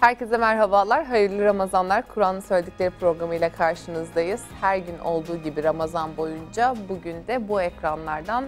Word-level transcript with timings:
Herkese 0.00 0.36
merhabalar, 0.36 1.04
hayırlı 1.04 1.44
Ramazanlar. 1.44 2.08
Kur'an'ın 2.08 2.40
söyledikleri 2.40 2.90
programıyla 2.90 3.52
karşınızdayız. 3.52 4.44
Her 4.60 4.76
gün 4.76 4.98
olduğu 4.98 5.36
gibi 5.36 5.64
Ramazan 5.64 6.16
boyunca 6.16 6.74
bugün 6.88 7.26
de 7.26 7.48
bu 7.48 7.62
ekranlardan 7.62 8.44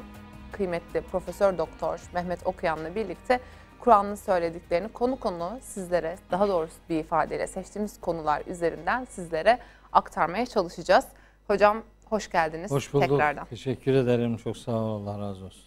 kıymetli 0.53 1.01
Profesör 1.01 1.59
Doktor 1.59 2.01
Mehmet 2.15 2.47
Okuyan'la 2.47 2.95
birlikte 2.95 3.41
Kur'an'ın 3.81 4.15
söylediklerini 4.15 4.89
konu 4.89 5.17
konu 5.21 5.59
sizlere, 5.63 6.17
daha 6.31 6.49
doğrusu 6.49 6.75
bir 6.89 6.99
ifadeyle 6.99 7.47
seçtiğimiz 7.47 8.01
konular 8.01 8.43
üzerinden 8.47 9.05
sizlere 9.05 9.59
aktarmaya 9.93 10.47
çalışacağız. 10.47 11.05
Hocam 11.47 11.83
hoş 12.05 12.31
geldiniz 12.31 12.71
Hoş 12.71 12.93
bulduk. 12.95 13.09
tekrardan. 13.09 13.45
Teşekkür 13.45 13.95
ederim. 13.95 14.37
Çok 14.37 14.57
sağ 14.57 14.73
ol. 14.73 15.07
Allah 15.07 15.21
razı 15.21 15.45
olsun. 15.45 15.63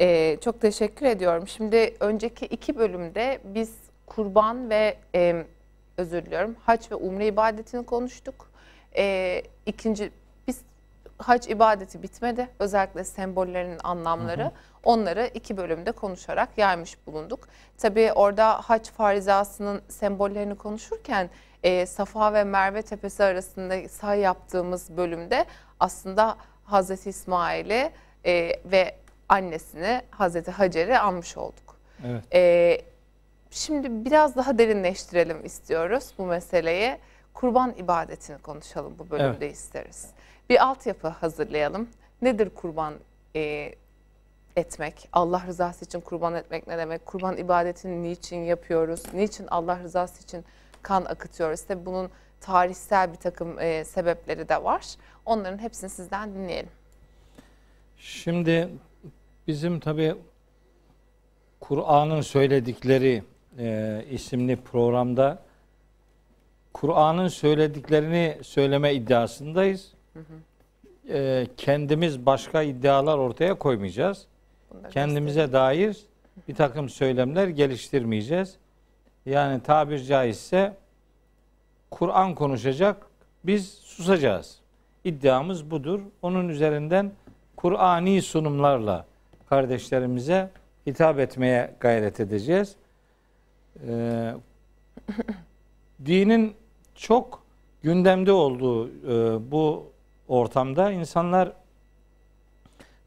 Ee, 0.00 0.36
çok 0.44 0.60
teşekkür 0.60 1.06
ediyorum. 1.06 1.48
Şimdi 1.48 1.94
önceki 2.00 2.46
iki 2.46 2.76
bölümde 2.78 3.40
biz 3.44 3.85
kurban 4.06 4.70
ve 4.70 4.96
e, 5.14 5.44
özür 5.96 6.26
diliyorum 6.26 6.56
hac 6.64 6.90
ve 6.90 6.94
umre 6.94 7.26
ibadetini 7.26 7.86
konuştuk. 7.86 8.50
E, 8.96 9.42
ikinci 9.66 10.10
biz 10.46 10.60
hac 11.18 11.48
ibadeti 11.48 12.02
bitmedi. 12.02 12.48
Özellikle 12.58 13.04
sembollerinin 13.04 13.80
anlamları. 13.84 14.42
Hı 14.42 14.46
hı. 14.46 14.52
Onları 14.84 15.30
iki 15.34 15.56
bölümde 15.56 15.92
konuşarak 15.92 16.48
yaymış 16.58 17.06
bulunduk. 17.06 17.48
Tabii 17.78 18.12
orada 18.12 18.60
hac 18.60 18.90
farizasının 18.90 19.82
sembollerini 19.88 20.54
konuşurken 20.54 21.30
e, 21.62 21.86
Safa 21.86 22.32
ve 22.32 22.44
Merve 22.44 22.82
Tepesi 22.82 23.24
arasında 23.24 23.88
say 23.88 24.20
yaptığımız 24.20 24.96
bölümde 24.96 25.44
aslında 25.80 26.36
Hazreti 26.64 27.10
İsmail'i 27.10 27.90
e, 28.24 28.52
ve 28.64 28.94
annesini 29.28 30.02
Hazreti 30.10 30.50
Hacer'i 30.50 30.98
anmış 30.98 31.36
olduk. 31.36 31.76
Evet. 32.06 32.24
E, 32.34 32.80
şimdi 33.56 34.04
biraz 34.04 34.36
daha 34.36 34.58
derinleştirelim 34.58 35.44
istiyoruz 35.44 36.12
bu 36.18 36.26
meseleyi. 36.26 36.98
Kurban 37.34 37.74
ibadetini 37.78 38.38
konuşalım 38.38 38.94
bu 38.98 39.10
bölümde 39.10 39.50
isteriz. 39.50 40.10
Bir 40.50 40.64
altyapı 40.64 41.08
hazırlayalım. 41.08 41.88
Nedir 42.22 42.50
kurban 42.50 42.94
e, 43.36 43.74
etmek? 44.56 45.08
Allah 45.12 45.42
rızası 45.46 45.84
için 45.84 46.00
kurban 46.00 46.34
etmek 46.34 46.66
ne 46.66 46.78
demek? 46.78 47.06
Kurban 47.06 47.36
ibadetini 47.36 48.02
niçin 48.02 48.44
yapıyoruz? 48.44 49.02
Niçin 49.14 49.46
Allah 49.46 49.78
rızası 49.82 50.22
için 50.22 50.44
kan 50.82 51.04
akıtıyoruz? 51.04 51.62
Tabi 51.62 51.86
bunun 51.86 52.10
tarihsel 52.40 53.12
bir 53.12 53.18
takım 53.18 53.60
e, 53.60 53.84
sebepleri 53.84 54.48
de 54.48 54.64
var. 54.64 54.86
Onların 55.26 55.58
hepsini 55.58 55.90
sizden 55.90 56.34
dinleyelim. 56.34 56.70
Şimdi 57.96 58.68
bizim 59.46 59.80
tabi 59.80 60.14
Kur'an'ın 61.60 62.20
söyledikleri 62.20 63.22
e, 63.58 64.04
isimli 64.10 64.56
programda 64.56 65.38
Kur'an'ın 66.72 67.28
söylediklerini 67.28 68.38
söyleme 68.42 68.94
iddiasındayız. 68.94 69.92
E, 71.08 71.46
kendimiz 71.56 72.26
başka 72.26 72.62
iddialar 72.62 73.18
ortaya 73.18 73.54
koymayacağız. 73.54 74.26
Bunları 74.70 74.92
Kendimize 74.92 75.52
dair 75.52 75.96
bir 76.48 76.54
takım 76.54 76.88
söylemler 76.88 77.48
geliştirmeyeceğiz. 77.48 78.56
Yani 79.26 79.62
tabir 79.62 79.98
caizse 79.98 80.74
Kur'an 81.90 82.34
konuşacak, 82.34 83.06
biz 83.44 83.70
susacağız. 83.70 84.58
İddiamız 85.04 85.70
budur. 85.70 86.00
Onun 86.22 86.48
üzerinden 86.48 87.12
Kur'ani 87.56 88.22
sunumlarla 88.22 89.06
kardeşlerimize 89.48 90.50
hitap 90.86 91.18
etmeye 91.18 91.74
gayret 91.80 92.20
edeceğiz. 92.20 92.76
Ee, 93.88 94.34
dinin 96.06 96.54
çok 96.94 97.42
gündemde 97.82 98.32
olduğu 98.32 98.88
e, 98.88 99.50
bu 99.50 99.92
ortamda 100.28 100.92
insanlar 100.92 101.52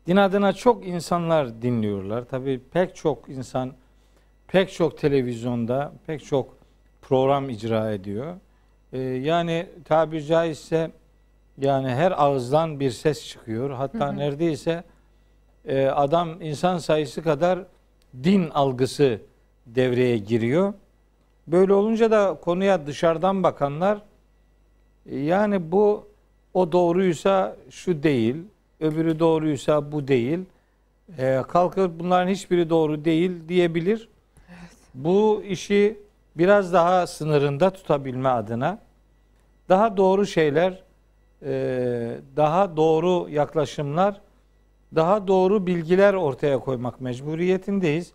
din 0.08 0.16
adına 0.16 0.54
çok 0.54 0.88
insanlar 0.88 1.62
dinliyorlar. 1.62 2.26
Tabii 2.26 2.62
pek 2.74 2.96
çok 2.96 3.30
insan 3.30 3.74
pek 4.48 4.72
çok 4.74 4.98
televizyonda 4.98 5.94
pek 6.08 6.26
çok 6.26 6.58
program 7.02 7.50
icra 7.50 7.92
ediyor. 7.92 8.36
Ee, 8.94 9.00
yani 9.00 9.70
tabiri 9.86 10.26
caizse 10.26 10.92
yani 11.58 11.90
her 11.90 12.24
ağızdan 12.24 12.80
bir 12.80 12.92
ses 12.92 13.28
çıkıyor. 13.28 13.70
Hatta 13.70 14.08
Hı 14.08 14.12
hı. 14.12 14.18
neredeyse 14.18 14.84
e, 15.66 15.86
adam 15.88 16.42
insan 16.42 16.78
sayısı 16.78 17.24
kadar 17.24 17.60
din 18.24 18.50
algısı 18.50 19.22
devreye 19.76 20.18
giriyor. 20.18 20.74
Böyle 21.48 21.74
olunca 21.74 22.12
da 22.12 22.38
konuya 22.42 22.88
dışarıdan 22.88 23.44
bakanlar 23.44 24.02
e, 25.06 25.20
yani 25.20 25.72
bu 25.72 26.08
o 26.54 26.72
doğruysa 26.72 27.56
şu 27.70 28.04
değil, 28.04 28.36
öbürü 28.80 29.20
doğruysa 29.20 29.92
bu 29.92 30.08
değil. 30.08 30.40
E, 31.18 31.42
kalkıp 31.48 32.00
bunların 32.00 32.32
hiçbiri 32.32 32.70
doğru 32.70 33.06
değil 33.06 33.32
diyebilir. 33.48 34.10
Bu 34.94 35.44
işi 35.48 35.98
biraz 36.36 36.74
daha 36.74 37.08
sınırında 37.08 37.70
tutabilme 37.70 38.30
adına 38.30 38.80
daha 39.70 39.98
doğru 39.98 40.26
şeyler, 40.26 40.84
e, 41.46 41.52
daha 42.36 42.78
doğru 42.78 43.30
yaklaşımlar, 43.30 44.22
daha 44.96 45.28
doğru 45.28 45.68
bilgiler 45.68 46.14
ortaya 46.14 46.60
koymak 46.60 47.02
mecburiyetindeyiz. 47.02 48.14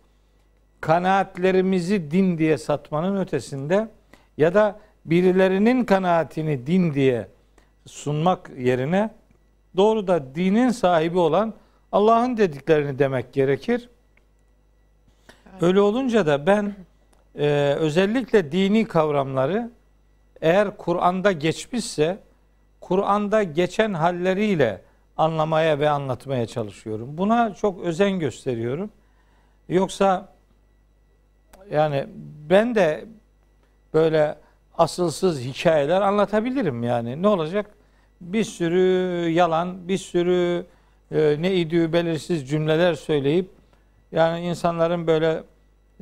Kanaatlerimizi 0.81 2.11
din 2.11 2.37
diye 2.37 2.57
satmanın 2.57 3.17
ötesinde 3.17 3.87
ya 4.37 4.53
da 4.53 4.79
birilerinin 5.05 5.85
kanaatini 5.85 6.67
din 6.67 6.93
diye 6.93 7.27
sunmak 7.85 8.51
yerine 8.57 9.09
doğru 9.77 10.07
da 10.07 10.35
dinin 10.35 10.69
sahibi 10.69 11.17
olan 11.19 11.53
Allah'ın 11.91 12.37
dediklerini 12.37 12.99
demek 12.99 13.33
gerekir. 13.33 13.89
Öyle 15.61 15.81
olunca 15.81 16.25
da 16.25 16.47
ben 16.47 16.75
e, 17.35 17.75
özellikle 17.79 18.51
dini 18.51 18.85
kavramları 18.85 19.71
eğer 20.41 20.77
Kur'an'da 20.77 21.31
geçmişse 21.31 22.17
Kur'an'da 22.81 23.43
geçen 23.43 23.93
halleriyle 23.93 24.81
anlamaya 25.17 25.79
ve 25.79 25.89
anlatmaya 25.89 26.45
çalışıyorum. 26.45 27.17
Buna 27.17 27.53
çok 27.53 27.81
özen 27.81 28.19
gösteriyorum. 28.19 28.89
Yoksa 29.69 30.34
yani 31.71 32.05
ben 32.49 32.75
de 32.75 33.05
böyle 33.93 34.35
asılsız 34.77 35.41
hikayeler 35.41 36.01
anlatabilirim 36.01 36.83
yani. 36.83 37.21
Ne 37.21 37.27
olacak? 37.27 37.65
Bir 38.21 38.43
sürü 38.43 39.29
yalan, 39.29 39.87
bir 39.87 39.97
sürü 39.97 40.65
e, 41.11 41.35
ne 41.39 41.55
idüğü 41.55 41.93
belirsiz 41.93 42.49
cümleler 42.49 42.93
söyleyip 42.93 43.49
yani 44.11 44.45
insanların 44.45 45.07
böyle 45.07 45.43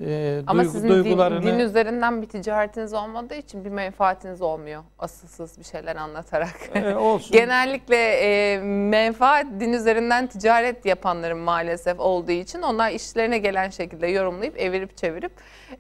e, 0.02 0.42
Ama 0.48 0.60
duygu, 0.64 0.74
sizin 0.74 0.90
din, 0.90 0.94
duygularını 1.04 1.44
din 1.44 1.60
üzerinden 1.60 2.22
bir 2.22 2.28
ticaretiniz 2.28 2.94
olmadığı 2.94 3.36
için 3.36 3.66
bir 3.66 3.70
menfaatiniz 3.70 4.42
olmuyor 4.42 4.84
asılsız 5.00 5.60
bir 5.60 5.64
şeyler 5.64 5.96
anlatarak. 5.96 6.56
e, 6.76 6.96
olsun. 6.96 7.32
Genellikle 7.38 7.98
e, 7.98 8.58
menfaat 8.64 9.46
din 9.60 9.74
üzerinden 9.74 10.28
ticaret 10.28 10.86
yapanların 10.86 11.38
maalesef 11.38 12.00
olduğu 12.00 12.32
için 12.32 12.62
onlar 12.62 12.92
işlerine 12.92 13.38
gelen 13.38 13.70
şekilde 13.70 14.08
yorumlayıp 14.08 14.60
evirip 14.62 14.98
çevirip 14.98 15.32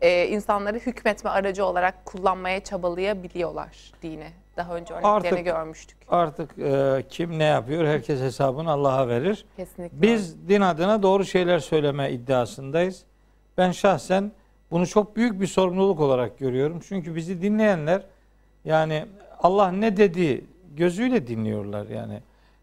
e, 0.01 0.27
insanları 0.27 0.77
hükmetme 0.79 1.29
aracı 1.29 1.65
olarak 1.65 2.05
kullanmaya 2.05 2.59
çabalayabiliyorlar 2.63 3.91
dini. 4.01 4.27
Daha 4.57 4.75
önce 4.75 4.93
örneklerini 4.93 5.09
Artık- 5.39 5.45
görmüştük. 5.45 5.97
Artık 6.09 6.59
e, 6.59 7.03
kim 7.09 7.39
ne 7.39 7.43
yapıyor 7.43 7.85
herkes 7.87 8.21
hesabını 8.21 8.71
Allah'a 8.71 9.07
verir. 9.07 9.45
Kesinlikle. 9.57 10.01
Biz 10.01 10.47
din 10.49 10.61
adına 10.61 11.03
doğru 11.03 11.25
şeyler 11.25 11.59
söyleme 11.59 12.11
iddiasındayız. 12.11 13.03
Ben 13.57 13.71
şahsen 13.71 14.31
bunu 14.71 14.87
çok 14.87 15.15
büyük 15.15 15.41
bir 15.41 15.47
sorumluluk 15.47 15.99
olarak 15.99 16.39
görüyorum. 16.39 16.79
Çünkü 16.87 17.15
bizi 17.15 17.41
dinleyenler 17.41 18.01
yani 18.65 19.05
Allah 19.39 19.71
ne 19.71 19.97
dedi 19.97 20.45
gözüyle 20.75 21.27
dinliyorlar 21.27 21.87
yani. 21.87 22.19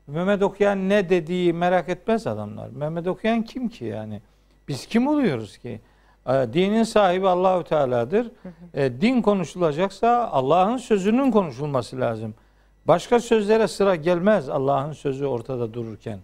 Mehmet 0.07 0.43
okuyan 0.43 0.89
ne 0.89 1.09
dediği 1.09 1.53
merak 1.53 1.89
etmez 1.89 2.27
adamlar. 2.27 2.69
Mehmet 2.69 3.07
okuyan 3.07 3.43
kim 3.43 3.69
ki 3.69 3.85
yani? 3.85 4.23
Biz 4.69 4.87
kim 4.87 5.07
oluyoruz 5.07 5.59
ki? 5.59 5.81
E, 6.27 6.33
Dinin 6.33 6.83
sahibi 6.83 7.29
Allahü 7.29 7.65
Teala'dır. 7.65 8.31
E, 8.75 9.01
din 9.01 9.23
konuşulacaksa 9.23 10.29
Allah'ın 10.33 10.77
sözünün 10.77 11.31
konuşulması 11.31 12.01
lazım. 12.01 12.35
Başka 12.89 13.21
sözlere 13.21 13.69
sıra 13.69 13.95
gelmez 13.95 14.49
Allah'ın 14.49 14.93
sözü 14.93 15.27
ortada 15.27 15.75
dururken. 15.75 16.19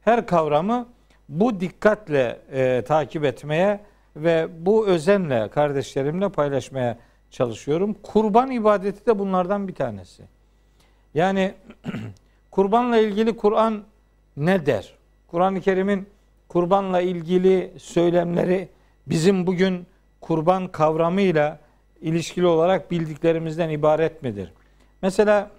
Her 0.00 0.26
kavramı 0.26 0.86
bu 1.28 1.60
dikkatle 1.60 2.40
e, 2.52 2.82
takip 2.86 3.24
etmeye 3.24 3.80
ve 4.16 4.48
bu 4.58 4.86
özenle 4.86 5.48
kardeşlerimle 5.48 6.28
paylaşmaya 6.28 6.98
çalışıyorum. 7.30 7.96
Kurban 8.02 8.50
ibadeti 8.50 9.06
de 9.06 9.18
bunlardan 9.18 9.68
bir 9.68 9.74
tanesi. 9.74 10.22
Yani 11.14 11.54
kurbanla 12.50 12.96
ilgili 12.96 13.36
Kur'an 13.36 13.82
ne 14.36 14.66
der? 14.66 14.94
Kur'an-ı 15.28 15.60
Kerim'in 15.60 16.06
kurbanla 16.48 17.00
ilgili 17.00 17.72
söylemleri 17.78 18.68
bizim 19.06 19.46
bugün 19.46 19.86
kurban 20.20 20.68
kavramıyla 20.68 21.58
ilişkili 22.00 22.46
olarak 22.46 22.90
bildiklerimizden 22.90 23.70
ibaret 23.70 24.22
midir? 24.22 24.52
Mesela 25.02 25.50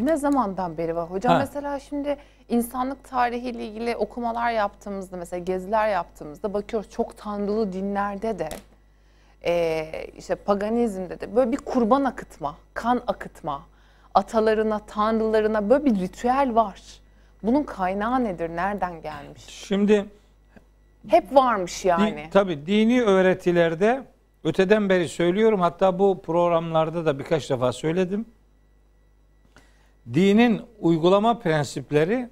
Ne 0.00 0.16
zamandan 0.16 0.78
beri 0.78 0.96
var 0.96 1.10
hocam? 1.10 1.32
Ha. 1.32 1.38
Mesela 1.38 1.80
şimdi 1.80 2.16
insanlık 2.48 3.04
tarihiyle 3.04 3.66
ilgili 3.66 3.96
okumalar 3.96 4.50
yaptığımızda 4.50 5.16
mesela 5.16 5.44
geziler 5.44 5.88
yaptığımızda 5.88 6.54
bakıyoruz 6.54 6.90
çok 6.90 7.16
tanrılı 7.16 7.72
dinlerde 7.72 8.38
de 8.38 8.48
e, 9.44 9.86
işte 10.18 10.34
paganizmde 10.34 11.20
de 11.20 11.36
böyle 11.36 11.52
bir 11.52 11.56
kurban 11.56 12.04
akıtma, 12.04 12.56
kan 12.74 13.02
akıtma, 13.06 13.62
atalarına, 14.14 14.78
tanrılarına 14.78 15.70
böyle 15.70 15.84
bir 15.84 16.00
ritüel 16.00 16.54
var. 16.54 16.82
Bunun 17.42 17.62
kaynağı 17.62 18.24
nedir? 18.24 18.48
Nereden 18.48 19.02
gelmiş? 19.02 19.42
şimdi 19.46 20.06
Hep 21.08 21.34
varmış 21.34 21.84
Di- 21.84 21.88
yani. 21.88 22.28
tabii 22.32 22.66
dini 22.66 23.02
öğretilerde 23.02 24.02
öteden 24.44 24.88
beri 24.88 25.08
söylüyorum 25.08 25.60
hatta 25.60 25.98
bu 25.98 26.22
programlarda 26.22 27.06
da 27.06 27.18
birkaç 27.18 27.50
defa 27.50 27.72
söyledim. 27.72 28.26
Dinin 30.14 30.62
uygulama 30.80 31.38
prensipleri 31.38 32.28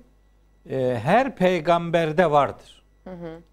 e, 0.70 0.98
her 1.02 1.36
peygamberde 1.36 2.30
vardır. 2.30 2.82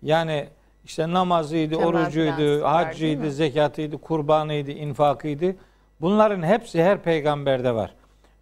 Yani 0.02 0.48
işte 0.86 1.14
namazıydı, 1.14 1.76
Temel 1.76 1.88
orucuydu, 1.88 2.64
haccıydı, 2.64 3.32
zekatıydı, 3.32 3.98
kurbanıydı, 3.98 4.72
infakıydı. 4.72 5.56
Bunların 6.02 6.44
hepsi 6.44 6.84
her 6.84 7.02
peygamberde 7.02 7.76
var. 7.76 7.94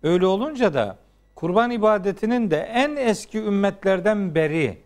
Öyle 0.03 0.25
olunca 0.25 0.73
da 0.73 0.97
kurban 1.35 1.71
ibadetinin 1.71 2.51
de 2.51 2.57
en 2.57 2.95
eski 2.95 3.37
ümmetlerden 3.37 4.35
beri 4.35 4.77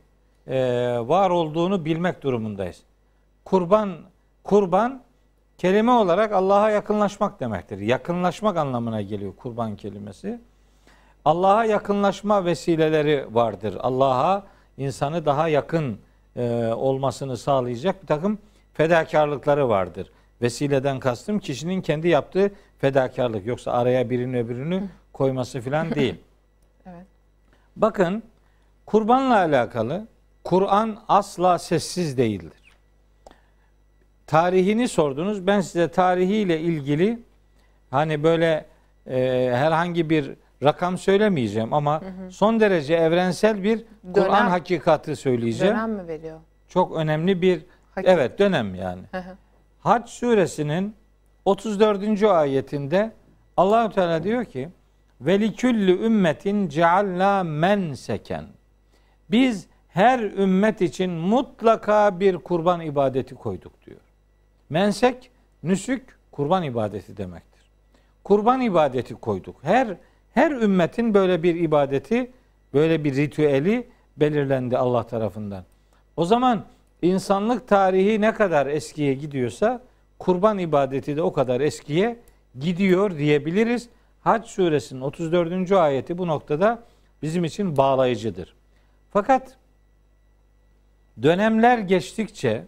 e, 0.48 0.58
var 1.00 1.30
olduğunu 1.30 1.86
bilmek 1.86 2.24
durumundayız. 2.24 2.84
Kurban 3.46 3.98
kurban 4.44 5.02
kelime 5.58 5.92
olarak 5.92 6.32
Allah'a 6.32 6.70
yakınlaşmak 6.70 7.40
demektir. 7.40 7.78
Yakınlaşmak 7.78 8.58
anlamına 8.58 9.02
geliyor 9.02 9.34
kurban 9.36 9.76
kelimesi. 9.76 10.40
Allah'a 11.26 11.66
yakınlaşma 11.66 12.46
vesileleri 12.46 13.26
vardır. 13.32 13.78
Allah'a 13.80 14.44
insanı 14.78 15.26
daha 15.26 15.48
yakın 15.48 15.98
e, 16.36 16.68
olmasını 16.76 17.38
sağlayacak 17.38 18.02
bir 18.02 18.08
takım 18.08 18.40
fedakarlıkları 18.74 19.70
vardır. 19.70 20.12
Vesileden 20.42 21.00
kastım 21.00 21.40
kişinin 21.40 21.82
kendi 21.82 22.08
yaptığı 22.08 22.52
fedakarlık. 22.78 23.46
Yoksa 23.46 23.72
araya 23.72 24.10
birini 24.10 24.40
öbürünü 24.40 24.90
koyması 25.14 25.62
falan 25.62 25.92
değil. 25.96 26.16
Evet. 26.86 27.06
Bakın 27.76 28.24
kurbanla 28.86 29.36
alakalı 29.36 30.08
Kur'an 30.44 31.00
asla 31.08 31.60
sessiz 31.60 32.18
değildir. 32.18 32.64
Tarihini 34.28 34.88
sordunuz. 34.88 35.48
Ben 35.48 35.62
size 35.62 35.88
tarihiyle 35.88 36.60
ilgili 36.60 37.20
hani 37.92 38.24
böyle 38.24 38.66
e, 39.08 39.50
herhangi 39.54 40.10
bir 40.10 40.32
rakam 40.64 40.98
söylemeyeceğim 40.98 41.74
ama 41.74 42.02
son 42.30 42.60
derece 42.60 42.94
evrensel 42.96 43.64
bir 43.64 43.86
Kur'an 44.14 44.50
hakikati 44.50 45.16
söyleyeceğim. 45.16 45.76
Dönem 45.76 45.92
mi 45.92 46.08
veriyor? 46.08 46.40
Çok 46.68 46.96
önemli 46.96 47.42
bir 47.42 47.66
Hakik- 47.96 48.10
evet 48.10 48.40
dönem 48.40 48.76
yani. 48.76 49.02
Hı 49.12 49.18
hı. 49.18 49.38
Hac 49.80 50.10
suresinin 50.10 50.96
34. 51.46 52.24
ayetinde 52.24 53.12
Allahü 53.58 53.94
Teala 53.94 54.24
diyor 54.24 54.46
ki 54.46 54.70
ve 55.22 55.40
liküllü 55.40 56.06
ümmetin 56.06 56.70
cealna 56.70 57.44
menseken. 57.44 58.46
Biz 59.32 59.68
her 59.88 60.20
ümmet 60.20 60.82
için 60.82 61.12
mutlaka 61.12 62.20
bir 62.20 62.38
kurban 62.38 62.82
ibadeti 62.82 63.36
koyduk 63.36 63.86
diyor. 63.86 64.00
Mensek, 64.70 65.32
nüsük 65.64 66.18
kurban 66.32 66.64
ibadeti 66.64 67.18
demektir. 67.18 67.62
Kurban 68.24 68.62
ibadeti 68.62 69.16
koyduk. 69.16 69.56
Her 69.62 69.98
her 70.34 70.52
ümmetin 70.52 71.14
böyle 71.14 71.44
bir 71.44 71.56
ibadeti, 71.56 72.32
böyle 72.74 73.04
bir 73.04 73.16
ritüeli 73.16 73.88
belirlendi 74.18 74.78
Allah 74.78 75.04
tarafından. 75.04 75.64
O 76.18 76.26
zaman 76.26 76.66
insanlık 77.02 77.68
tarihi 77.68 78.22
ne 78.22 78.34
kadar 78.34 78.68
eskiye 78.68 79.14
gidiyorsa 79.14 79.82
kurban 80.20 80.58
ibadeti 80.58 81.16
de 81.16 81.22
o 81.22 81.34
kadar 81.34 81.62
eskiye 81.62 82.20
gidiyor 82.60 83.18
diyebiliriz. 83.18 83.90
Hac 84.22 84.46
suresinin 84.48 85.02
34. 85.02 85.72
ayeti 85.72 86.18
bu 86.18 86.28
noktada 86.28 86.84
bizim 87.22 87.44
için 87.44 87.78
bağlayıcıdır. 87.78 88.54
Fakat 89.14 89.58
dönemler 91.24 91.78
geçtikçe 91.78 92.66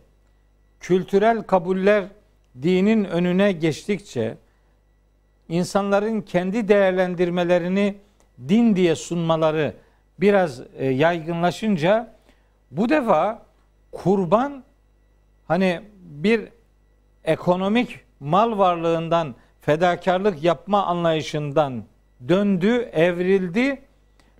kültürel 0.79 1.43
kabuller 1.43 2.05
dinin 2.61 3.03
önüne 3.03 3.51
geçtikçe 3.51 4.37
insanların 5.49 6.21
kendi 6.21 6.67
değerlendirmelerini 6.67 7.97
din 8.47 8.75
diye 8.75 8.95
sunmaları 8.95 9.73
biraz 10.19 10.61
e, 10.77 10.85
yaygınlaşınca 10.85 12.15
bu 12.71 12.89
defa 12.89 13.45
kurban 13.91 14.63
hani 15.47 15.81
bir 15.99 16.47
ekonomik 17.23 17.99
mal 18.19 18.57
varlığından 18.57 19.35
fedakarlık 19.61 20.43
yapma 20.43 20.85
anlayışından 20.85 21.83
döndü, 22.27 22.75
evrildi. 22.93 23.81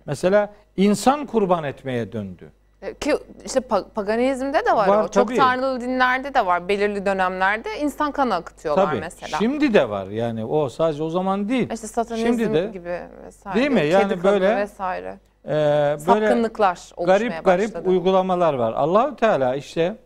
Mesela 0.06 0.54
insan 0.76 1.26
kurban 1.26 1.64
etmeye 1.64 2.12
döndü. 2.12 2.50
E, 2.82 2.94
Ki 2.94 3.16
işte 3.44 3.60
pa- 3.60 3.84
paganizmde 3.94 4.64
de 4.66 4.76
var, 4.76 4.88
Var, 4.88 5.04
o. 5.04 5.08
Çok 5.08 5.36
tanrılı 5.36 5.80
dinlerde 5.80 6.34
de 6.34 6.46
var. 6.46 6.68
Belirli 6.68 7.06
dönemlerde 7.06 7.78
insan 7.80 8.12
kanı 8.12 8.34
akıtıyorlar 8.34 8.86
Tabii. 8.86 9.00
mesela. 9.00 9.38
Şimdi 9.38 9.74
de 9.74 9.88
var 9.88 10.06
yani 10.06 10.44
o 10.44 10.68
sadece 10.68 11.02
o 11.02 11.10
zaman 11.10 11.48
değil. 11.48 11.70
işte 11.72 11.86
satanizm 11.86 12.26
Şimdi 12.26 12.54
de 12.54 12.66
gibi 12.72 13.00
vesaire. 13.26 13.58
Değil 13.58 13.70
mi? 13.70 13.76
Kedi 13.80 13.92
Yani 13.92 14.22
böyle- 14.22 14.56
vesaire. 14.56 15.18
Ee, 15.44 15.48
böyle 15.50 15.98
Sapkınlıklar 15.98 16.90
garip 17.06 17.44
garip 17.44 17.68
başladı. 17.74 17.88
uygulamalar 17.88 18.54
var. 18.54 18.72
Allahü 18.72 19.16
Teala 19.16 19.56
işte 19.56 19.96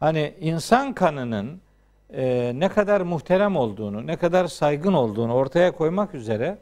hani 0.00 0.34
insan 0.40 0.92
kanının 0.92 1.60
e, 2.14 2.52
ne 2.54 2.68
kadar 2.68 3.00
muhterem 3.00 3.56
olduğunu, 3.56 4.06
ne 4.06 4.16
kadar 4.16 4.46
saygın 4.46 4.92
olduğunu 4.92 5.34
ortaya 5.34 5.72
koymak 5.72 6.14
üzere 6.14 6.58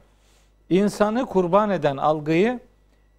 insanı 0.70 1.26
kurban 1.26 1.70
eden 1.70 1.96
algıyı 1.96 2.60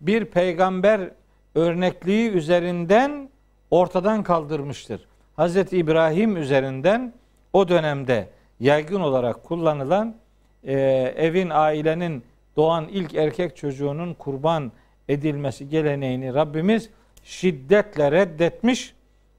bir 0.01 0.25
peygamber 0.25 1.09
örnekliği 1.55 2.29
üzerinden 2.29 3.29
ortadan 3.71 4.23
kaldırmıştır. 4.23 5.07
Hz. 5.37 5.55
İbrahim 5.73 6.37
üzerinden 6.37 7.13
o 7.53 7.67
dönemde 7.67 8.29
yaygın 8.59 9.01
olarak 9.01 9.43
kullanılan 9.43 10.15
e, 10.63 10.73
evin, 11.17 11.49
ailenin 11.49 12.23
doğan 12.55 12.87
ilk 12.87 13.15
erkek 13.15 13.57
çocuğunun 13.57 14.13
kurban 14.13 14.71
edilmesi 15.09 15.69
geleneğini 15.69 16.33
Rabbimiz 16.33 16.89
şiddetle 17.23 18.11
reddetmiş 18.11 18.93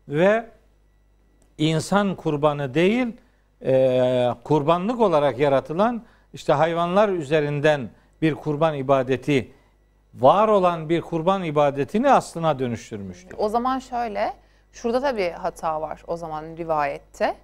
ve 0.08 0.46
insan 1.58 2.14
kurbanı 2.14 2.74
değil 2.74 3.06
e, 3.64 4.28
kurbanlık 4.44 5.00
olarak 5.00 5.38
yaratılan 5.38 6.02
işte 6.34 6.52
hayvanlar 6.52 7.08
üzerinden 7.08 7.90
bir 8.22 8.34
kurban 8.34 8.74
ibadeti 8.74 9.50
var 10.20 10.48
olan 10.48 10.88
bir 10.88 11.00
kurban 11.00 11.44
ibadetini 11.44 12.10
aslına 12.10 12.58
dönüştürmüştür. 12.58 13.36
O 13.38 13.48
zaman 13.48 13.78
şöyle, 13.78 14.32
şurada 14.72 15.02
da 15.02 15.16
bir 15.16 15.30
hata 15.30 15.80
var 15.80 16.02
o 16.06 16.16
zaman 16.16 16.44
rivayette. 16.56 17.34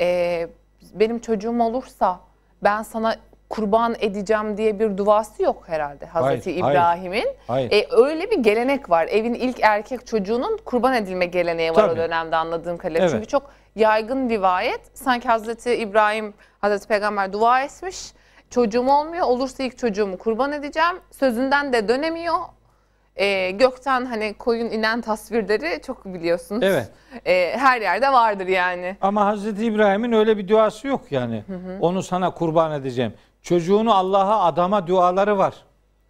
Ee, 0.00 0.48
benim 0.94 1.18
çocuğum 1.18 1.60
olursa 1.60 2.20
ben 2.62 2.82
sana 2.82 3.16
kurban 3.48 3.96
edeceğim 4.00 4.56
diye 4.56 4.78
bir 4.78 4.96
duası 4.96 5.42
yok 5.42 5.62
herhalde 5.66 6.06
Hazreti. 6.06 6.52
İbrahim'in. 6.52 7.26
E, 7.48 7.86
öyle 7.90 8.30
bir 8.30 8.38
gelenek 8.38 8.90
var. 8.90 9.06
Evin 9.06 9.34
ilk 9.34 9.60
erkek 9.62 10.06
çocuğunun 10.06 10.58
kurban 10.64 10.94
edilme 10.94 11.26
geleneği 11.26 11.70
var 11.70 11.84
o 11.84 11.86
Tabii. 11.86 11.96
dönemde 11.96 12.36
anladığım 12.36 12.76
kadarıyla. 12.76 13.00
Evet. 13.00 13.10
Çünkü 13.10 13.26
çok 13.26 13.50
yaygın 13.76 14.28
rivayet. 14.28 14.80
Sanki 14.94 15.28
Hazreti 15.28 15.74
İbrahim, 15.74 16.34
Hazreti 16.60 16.88
Peygamber 16.88 17.32
dua 17.32 17.62
etmiş. 17.62 18.12
Çocuğum 18.50 18.88
olmuyor. 18.88 19.26
Olursa 19.26 19.62
ilk 19.62 19.78
çocuğumu 19.78 20.18
kurban 20.18 20.52
edeceğim. 20.52 20.96
Sözünden 21.10 21.72
de 21.72 21.88
dönemiyor. 21.88 22.36
E, 23.16 23.50
gökten 23.50 24.04
hani 24.04 24.34
koyun 24.34 24.66
inen 24.66 25.00
tasvirleri 25.00 25.82
çok 25.82 26.04
biliyorsunuz. 26.04 26.62
Evet. 26.62 26.90
E, 27.26 27.56
her 27.58 27.80
yerde 27.80 28.12
vardır 28.12 28.46
yani. 28.46 28.96
Ama 29.00 29.26
Hazreti 29.26 29.64
İbrahim'in 29.64 30.12
öyle 30.12 30.36
bir 30.36 30.48
duası 30.48 30.88
yok 30.88 31.12
yani. 31.12 31.44
Onu 31.80 32.02
sana 32.02 32.30
kurban 32.30 32.72
edeceğim. 32.72 33.14
Çocuğunu 33.42 33.94
Allah'a 33.94 34.44
adama 34.44 34.86
duaları 34.86 35.38
var. 35.38 35.54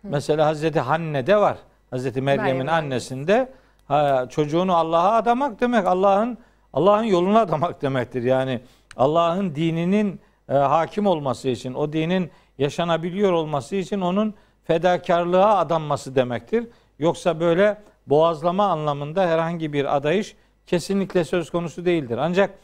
Mesela 0.02 0.46
Hazreti 0.46 0.80
Hanne'de 0.80 1.36
var. 1.36 1.56
Hazreti 1.90 2.20
Meryem'in 2.20 2.56
Meryem 2.56 2.74
annesinde 2.74 3.48
ha, 3.88 4.26
çocuğunu 4.30 4.76
Allah'a 4.76 5.12
adamak 5.12 5.60
demek 5.60 5.86
Allah'ın 5.86 6.38
Allah'ın 6.72 7.04
yoluna 7.04 7.40
adamak 7.40 7.82
demektir. 7.82 8.22
Yani 8.22 8.60
Allah'ın 8.96 9.54
dininin 9.54 10.20
e, 10.48 10.54
hakim 10.54 11.06
olması 11.06 11.48
için, 11.48 11.74
o 11.74 11.92
dinin 11.92 12.30
yaşanabiliyor 12.58 13.32
olması 13.32 13.76
için 13.76 14.00
onun 14.00 14.34
fedakarlığa 14.64 15.56
adanması 15.56 16.14
demektir. 16.14 16.68
Yoksa 16.98 17.40
böyle 17.40 17.78
boğazlama 18.06 18.66
anlamında 18.66 19.26
herhangi 19.26 19.72
bir 19.72 19.96
adayış 19.96 20.36
kesinlikle 20.66 21.24
söz 21.24 21.50
konusu 21.50 21.84
değildir. 21.84 22.18
Ancak 22.18 22.58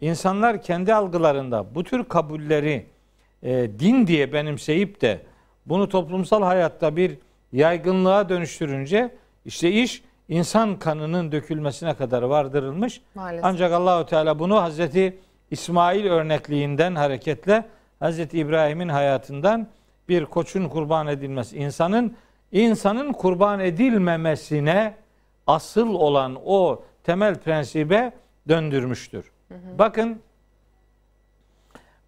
insanlar 0.00 0.62
kendi 0.62 0.94
algılarında 0.94 1.74
bu 1.74 1.84
tür 1.84 2.04
kabulleri 2.04 2.86
e, 3.42 3.70
din 3.78 4.06
diye 4.06 4.32
benimseyip 4.32 5.00
de 5.00 5.20
bunu 5.66 5.88
toplumsal 5.88 6.42
hayatta 6.42 6.96
bir 6.96 7.18
yaygınlığa 7.52 8.28
dönüştürünce 8.28 9.14
işte 9.44 9.72
iş 9.72 10.02
insan 10.28 10.78
kanının 10.78 11.32
dökülmesine 11.32 11.94
kadar 11.94 12.22
vardırılmış. 12.22 13.00
Maalesef. 13.14 13.44
Ancak 13.44 13.72
Allahu 13.72 14.06
Teala 14.06 14.38
bunu 14.38 14.62
Hazreti 14.62 15.18
İsmail 15.50 16.06
örnekliğinden 16.06 16.94
hareketle 16.94 17.64
Hazreti 18.00 18.38
İbrahim'in 18.38 18.88
hayatından 18.88 19.68
bir 20.08 20.24
koçun 20.24 20.68
kurban 20.68 21.06
edilmesi, 21.06 21.56
insanın 21.56 22.16
insanın 22.52 23.12
kurban 23.12 23.60
edilmemesine 23.60 24.94
asıl 25.46 25.94
olan 25.94 26.38
o 26.44 26.82
temel 27.04 27.34
prensibe 27.34 28.12
döndürmüştür. 28.48 29.30
Bakın 29.78 30.20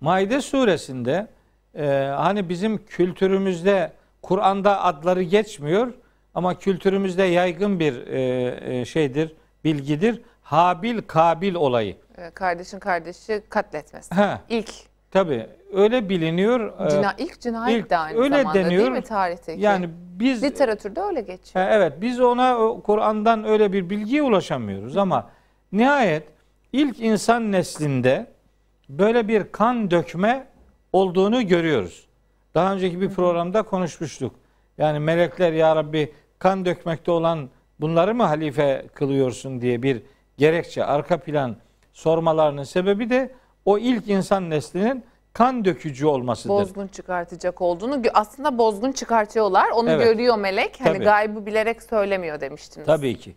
Maide 0.01 0.41
suresinde 0.41 1.27
e, 1.75 1.87
hani 2.17 2.49
bizim 2.49 2.85
kültürümüzde 2.85 3.93
Kur'an'da 4.23 4.85
adları 4.85 5.23
geçmiyor 5.23 5.93
ama 6.35 6.59
kültürümüzde 6.59 7.23
yaygın 7.23 7.81
bir 7.81 8.07
e, 8.07 8.81
e, 8.81 8.85
şeydir, 8.85 9.33
bilgidir. 9.65 10.23
Habil 10.51 11.01
Kabil 11.07 11.55
olayı. 11.55 11.97
Ee, 12.19 12.31
Kardeşin 12.31 12.79
kardeşi 12.79 13.43
katletmesi. 13.49 14.15
Ha, 14.15 14.41
İlk 14.49 14.71
tabi 15.11 15.47
öyle 15.73 16.09
biliniyor. 16.09 16.87
Ee, 16.87 16.91
cina 16.91 17.15
ilk 17.19 17.41
cinayet 17.41 17.85
ilk 17.85 17.91
de 17.91 17.97
aynı 17.97 18.19
öyle 18.19 18.37
zamanda 18.43 18.55
deniyor. 18.65 18.81
değil 18.83 18.91
mi 18.91 19.03
tarihteki? 19.03 19.61
Yani 19.61 19.91
biz 19.95 20.43
literatürde 20.43 21.01
öyle 21.01 21.21
geçiyor. 21.21 21.67
Evet 21.71 21.93
biz 22.01 22.21
ona 22.21 22.81
Kur'an'dan 22.85 23.45
öyle 23.45 23.73
bir 23.73 23.91
bilgiye 23.91 24.23
ulaşamıyoruz 24.23 24.97
ama 24.97 25.31
nihayet 25.73 26.29
ilk 26.73 27.01
insan 27.01 27.53
neslinde 27.53 28.27
böyle 28.89 29.29
bir 29.29 29.53
kan 29.53 29.91
dökme 29.91 30.47
olduğunu 30.93 31.47
görüyoruz. 31.47 32.07
Daha 32.55 32.73
önceki 32.75 33.01
bir 33.01 33.11
programda 33.11 33.63
konuşmuştuk. 33.63 34.35
Yani 34.79 34.99
melekler 34.99 35.53
ya 35.53 35.77
Rabbi 35.77 36.13
kan 36.39 36.65
dökmekte 36.65 37.11
olan 37.11 37.49
bunları 37.81 38.15
mı 38.15 38.23
halife 38.23 38.87
kılıyorsun 38.95 39.61
diye 39.61 39.83
bir 39.83 40.03
gerekçe, 40.41 40.85
arka 40.85 41.19
plan 41.19 41.57
sormalarının 41.93 42.63
sebebi 42.63 43.11
de 43.11 43.31
o 43.65 43.79
ilk 43.79 44.09
insan 44.09 44.51
neslinin 44.51 45.05
kan 45.33 45.65
dökücü 45.65 46.07
olmasıdır. 46.07 46.55
Bozgun 46.55 46.87
çıkartacak 46.87 47.61
olduğunu 47.61 48.03
aslında 48.15 48.59
bozgun 48.59 48.93
çıkartıyorlar. 48.93 49.71
Onu 49.71 49.91
Evet. 49.91 50.05
görüyor 50.05 50.39
melek. 50.39 50.81
Hani 50.81 50.95
Tabii. 50.95 51.05
gaybı 51.05 51.47
bilerek 51.47 51.83
söylemiyor 51.83 52.41
demiştiniz. 52.41 52.87
Tabii 52.87 53.19
ki. 53.19 53.35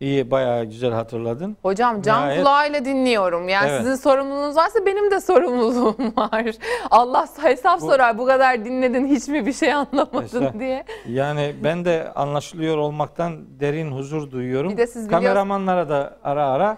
İyi 0.00 0.30
bayağı 0.30 0.64
güzel 0.64 0.92
hatırladın. 0.92 1.56
Hocam 1.62 2.02
can 2.02 2.22
Nihayet- 2.22 2.38
kulağıyla 2.40 2.84
dinliyorum. 2.84 3.48
Yani 3.48 3.68
Evet. 3.70 3.80
sizin 3.82 3.94
sorumluluğunuz 3.94 4.56
varsa 4.56 4.86
benim 4.86 5.10
de 5.10 5.20
sorumluluğum 5.20 5.96
var. 6.16 6.44
Allah 6.90 7.26
hesap 7.42 7.80
Bu- 7.80 7.86
sorar. 7.86 8.18
Bu 8.18 8.26
kadar 8.26 8.64
dinledin 8.64 9.06
hiç 9.06 9.28
mi 9.28 9.46
bir 9.46 9.52
şey 9.52 9.72
anlamadın 9.74 10.22
Estağfurullah. 10.24 10.58
diye. 10.58 10.84
Yani 11.08 11.54
ben 11.64 11.84
de 11.84 12.12
anlaşılıyor 12.14 12.76
olmaktan 12.78 13.60
derin 13.60 13.90
huzur 13.92 14.30
duyuyorum. 14.30 14.72
Bir 14.72 14.76
de 14.76 14.86
siz 14.86 14.94
biliyorsunuz- 14.94 15.10
Kameramanlara 15.28 15.88
da 15.88 16.16
ara 16.24 16.46
ara 16.48 16.76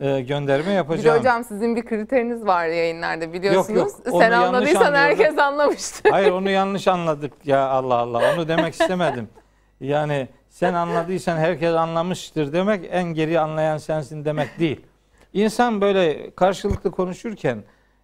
e, 0.00 0.20
gönderme 0.20 0.64
Bir 0.64 0.70
de 0.70 0.72
yapacağım. 0.74 1.18
hocam 1.18 1.44
sizin 1.44 1.76
bir 1.76 1.84
kriteriniz 1.86 2.46
var 2.46 2.66
yayınlarda 2.66 3.32
biliyorsunuz. 3.32 3.76
yok, 3.78 3.90
onu 4.12 4.20
Sen 4.20 4.30
anladıysan 4.32 4.94
herkes 4.94 5.38
anlamıştır. 5.38 6.10
Hayır 6.10 6.30
onu 6.30 6.50
yanlış 6.50 6.88
anladık 6.88 7.32
ya 7.44 7.68
Allah 7.68 7.94
Allah. 7.94 8.22
Onu 8.34 8.48
demek 8.48 8.74
istemedim. 8.80 9.28
Yani 9.80 10.28
sen 10.50 10.74
anladıysan 10.74 11.36
herkes 11.36 11.74
anlamıştır 11.74 12.52
demek 12.52 12.88
en 12.90 13.04
geri 13.04 13.40
anlayan 13.40 13.78
sensin 13.78 14.24
demek 14.24 14.58
değil. 14.58 14.80
İnsan 15.32 15.80
böyle 15.80 16.30
karşılıklı 16.34 16.90
konuşurken 16.90 17.62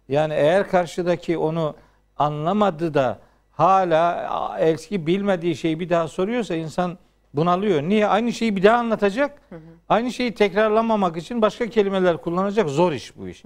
yani 0.09 0.33
eğer 0.33 0.69
karşıdaki 0.69 1.37
onu 1.37 1.75
anlamadı 2.17 2.93
da 2.93 3.19
hala 3.51 4.57
eski 4.59 5.07
bilmediği 5.07 5.55
şeyi 5.55 5.79
bir 5.79 5.89
daha 5.89 6.07
soruyorsa 6.07 6.55
insan 6.55 6.97
bunalıyor. 7.33 7.81
Niye? 7.81 8.07
Aynı 8.07 8.33
şeyi 8.33 8.55
bir 8.55 8.63
daha 8.63 8.77
anlatacak. 8.77 9.41
Aynı 9.89 10.11
şeyi 10.11 10.33
tekrarlamamak 10.33 11.17
için 11.17 11.41
başka 11.41 11.67
kelimeler 11.69 12.17
kullanacak. 12.17 12.69
Zor 12.69 12.91
iş 12.91 13.17
bu 13.17 13.27
iş. 13.27 13.43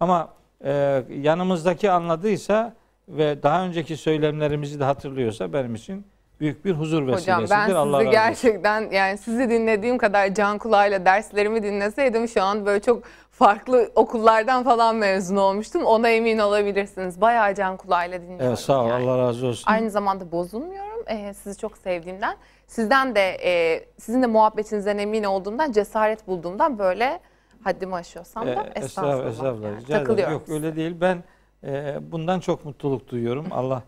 Ama 0.00 0.28
e, 0.64 1.02
yanımızdaki 1.20 1.90
anladıysa 1.90 2.74
ve 3.08 3.42
daha 3.42 3.64
önceki 3.64 3.96
söylemlerimizi 3.96 4.80
de 4.80 4.84
hatırlıyorsa 4.84 5.52
benim 5.52 5.74
için 5.74 6.06
büyük 6.40 6.64
bir 6.64 6.72
huzur 6.72 7.06
vesilesidir. 7.06 7.32
Hocam 7.42 7.68
ben 7.68 7.74
Allah 7.74 7.92
razı 7.96 8.04
sizi 8.04 8.10
gerçekten 8.10 8.90
yani 8.90 9.18
sizi 9.18 9.50
dinlediğim 9.50 9.98
kadar 9.98 10.34
can 10.34 10.58
kulağıyla 10.58 11.04
derslerimi 11.04 11.62
dinleseydim 11.62 12.28
şu 12.28 12.42
an 12.42 12.66
böyle 12.66 12.80
çok 12.80 13.02
farklı 13.30 13.90
okullardan 13.94 14.64
falan 14.64 14.96
mezun 14.96 15.36
olmuştum. 15.36 15.84
Ona 15.84 16.08
emin 16.08 16.38
olabilirsiniz. 16.38 17.20
Bayağı 17.20 17.54
can 17.54 17.76
kulağıyla 17.76 18.20
dinliyorum. 18.22 18.46
Evet, 18.46 18.58
sağ 18.58 18.84
ol. 18.84 18.88
yani. 18.88 19.04
Allah 19.10 19.18
razı 19.18 19.46
olsun. 19.46 19.70
Aynı 19.70 19.90
zamanda 19.90 20.32
bozulmuyorum. 20.32 21.04
Ee, 21.08 21.34
sizi 21.34 21.58
çok 21.58 21.78
sevdiğimden. 21.78 22.36
Sizden 22.66 23.14
de 23.14 23.20
e, 23.44 23.84
sizin 23.98 24.22
de 24.22 24.26
muhabbetinizden 24.26 24.98
emin 24.98 25.24
olduğumdan, 25.24 25.72
cesaret 25.72 26.26
bulduğumdan 26.26 26.78
böyle 26.78 27.20
haddimi 27.64 27.94
aşıyorsam 27.94 28.46
da 28.46 28.50
Ee, 28.74 28.80
estağfurullah. 28.80 29.26
estağfurullah. 29.30 29.62
yani. 29.70 29.80
Rica. 29.82 29.98
Takılıyorum. 29.98 30.32
Yok 30.32 30.48
öyle 30.48 30.76
değil. 30.76 30.96
Ben 31.00 31.24
e, 31.64 31.96
bundan 32.12 32.40
çok 32.40 32.64
mutluluk 32.64 33.08
duyuyorum. 33.08 33.46
Allah 33.50 33.82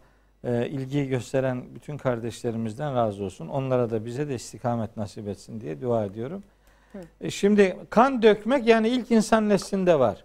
e, 0.44 0.68
ilgi 0.68 1.08
gösteren 1.08 1.74
bütün 1.74 1.96
kardeşlerimizden 1.96 2.94
razı 2.94 3.24
olsun. 3.24 3.48
Onlara 3.48 3.90
da 3.90 4.04
bize 4.04 4.28
de 4.28 4.34
istikamet 4.34 4.96
nasip 4.96 5.28
etsin 5.28 5.60
diye 5.60 5.80
dua 5.80 6.04
ediyorum. 6.04 6.42
E, 7.20 7.30
şimdi 7.30 7.76
kan 7.90 8.22
dökmek 8.22 8.66
yani 8.66 8.88
ilk 8.88 9.10
insan 9.10 9.48
neslinde 9.48 9.98
var. 9.98 10.24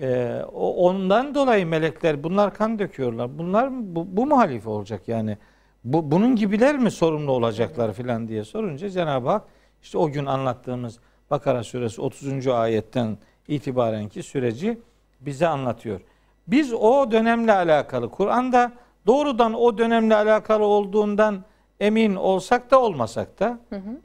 E, 0.00 0.40
o 0.52 0.88
ondan 0.88 1.34
dolayı 1.34 1.66
melekler 1.66 2.24
bunlar 2.24 2.54
kan 2.54 2.78
döküyorlar. 2.78 3.38
Bunlar 3.38 3.70
bu, 3.72 4.16
bu 4.16 4.26
mu 4.26 4.38
halife 4.38 4.70
olacak 4.70 5.08
yani? 5.08 5.38
Bu, 5.84 6.10
bunun 6.10 6.36
gibiler 6.36 6.78
mi 6.78 6.90
sorumlu 6.90 7.32
olacaklar 7.32 7.92
filan 7.92 8.28
diye 8.28 8.44
sorunca 8.44 8.90
Cenab-ı 8.90 9.28
Hak 9.28 9.42
işte 9.82 9.98
o 9.98 10.10
gün 10.10 10.26
anlattığımız 10.26 10.98
Bakara 11.30 11.64
suresi 11.64 12.00
30. 12.00 12.46
ayetten 12.46 13.18
itibarenki 13.48 14.22
süreci 14.22 14.78
bize 15.20 15.46
anlatıyor. 15.46 16.00
Biz 16.46 16.72
o 16.72 17.10
dönemle 17.10 17.52
alakalı 17.52 18.10
Kur'an'da 18.10 18.72
doğrudan 19.06 19.54
o 19.54 19.78
dönemle 19.78 20.14
alakalı 20.16 20.64
olduğundan 20.64 21.44
emin 21.80 22.14
olsak 22.14 22.70
da 22.70 22.80
olmasak 22.80 23.40
da 23.40 23.58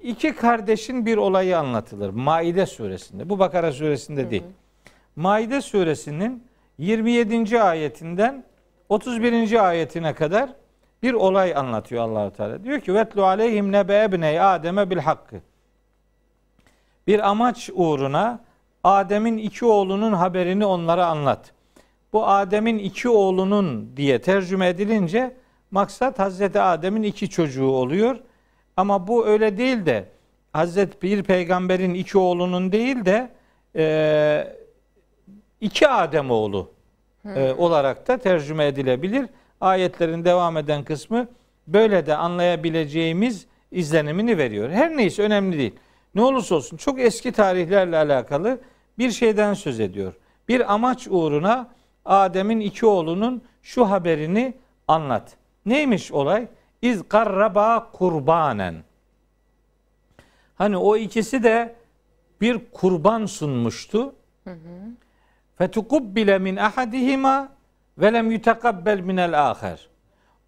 iki 0.03 0.35
kardeşin 0.35 1.05
bir 1.05 1.17
olayı 1.17 1.59
anlatılır. 1.59 2.09
Maide 2.09 2.65
suresinde. 2.65 3.29
Bu 3.29 3.39
Bakara 3.39 3.71
suresinde 3.71 4.31
değil. 4.31 4.43
Maide 5.15 5.61
suresinin 5.61 6.43
27. 6.77 7.61
ayetinden 7.61 8.43
31. 8.89 9.67
ayetine 9.67 10.13
kadar 10.13 10.49
bir 11.03 11.13
olay 11.13 11.55
anlatıyor 11.55 12.03
Allahu 12.03 12.31
Teala. 12.33 12.63
Diyor 12.63 12.79
ki 12.79 12.93
vetlu 12.93 13.25
aleyhim 13.25 13.71
nebe 13.71 14.03
ebney 14.03 14.41
Adem'e 14.41 14.89
bil 14.89 14.97
hakkı. 14.97 15.41
Bir 17.07 17.29
amaç 17.29 17.69
uğruna 17.73 18.39
Adem'in 18.83 19.37
iki 19.37 19.65
oğlunun 19.65 20.13
haberini 20.13 20.65
onlara 20.65 21.05
anlat. 21.05 21.53
Bu 22.13 22.27
Adem'in 22.27 22.77
iki 22.77 23.09
oğlunun 23.09 23.97
diye 23.97 24.21
tercüme 24.21 24.67
edilince 24.67 25.35
maksat 25.71 26.19
Hazreti 26.19 26.61
Adem'in 26.61 27.03
iki 27.03 27.29
çocuğu 27.29 27.67
oluyor. 27.67 28.19
Ama 28.77 29.07
bu 29.07 29.27
öyle 29.27 29.57
değil 29.57 29.85
de 29.85 30.05
Hazreti 30.53 31.01
bir 31.01 31.23
peygamberin 31.23 31.93
iki 31.93 32.17
oğlunun 32.17 32.71
değil 32.71 33.05
de 33.05 33.29
e, 33.75 34.55
iki 35.61 35.87
Adem 35.87 36.31
oğlu 36.31 36.71
e, 37.35 37.53
olarak 37.57 38.07
da 38.07 38.17
tercüme 38.17 38.65
edilebilir. 38.67 39.25
Ayetlerin 39.61 40.25
devam 40.25 40.57
eden 40.57 40.83
kısmı 40.83 41.27
böyle 41.67 42.05
de 42.05 42.15
anlayabileceğimiz 42.15 43.45
izlenimini 43.71 44.37
veriyor. 44.37 44.69
Her 44.69 44.97
neyse 44.97 45.23
önemli 45.23 45.57
değil. 45.57 45.75
Ne 46.15 46.21
olursa 46.21 46.55
olsun 46.55 46.77
çok 46.77 46.99
eski 46.99 47.31
tarihlerle 47.31 47.97
alakalı 47.97 48.59
bir 48.97 49.11
şeyden 49.11 49.53
söz 49.53 49.79
ediyor. 49.79 50.13
Bir 50.47 50.73
amaç 50.73 51.07
uğruna 51.09 51.69
Adem'in 52.09 52.59
iki 52.59 52.85
oğlunun 52.85 53.43
şu 53.61 53.89
haberini 53.89 54.53
anlat. 54.87 55.37
Neymiş 55.65 56.11
olay? 56.11 56.47
İz 56.81 57.03
karraba 57.09 57.91
kurbanen. 57.91 58.75
Hani 60.55 60.77
o 60.77 60.97
ikisi 60.97 61.43
de 61.43 61.75
bir 62.41 62.71
kurban 62.71 63.25
sunmuştu. 63.25 64.15
Fetukubbile 65.57 66.39
min 66.39 66.55
ahadihima 66.55 67.49
ve 67.97 68.13
lem 68.13 68.31
yutekabbel 68.31 68.99
minel 68.99 69.49
aher. 69.49 69.89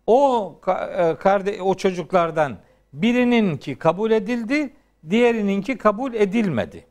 O 0.07 0.55
e, 0.67 1.61
o 1.61 1.75
çocuklardan 1.75 2.57
birininki 2.93 3.75
kabul 3.75 4.11
edildi, 4.11 4.73
diğerininki 5.09 5.77
kabul 5.77 6.13
edilmedi. 6.13 6.85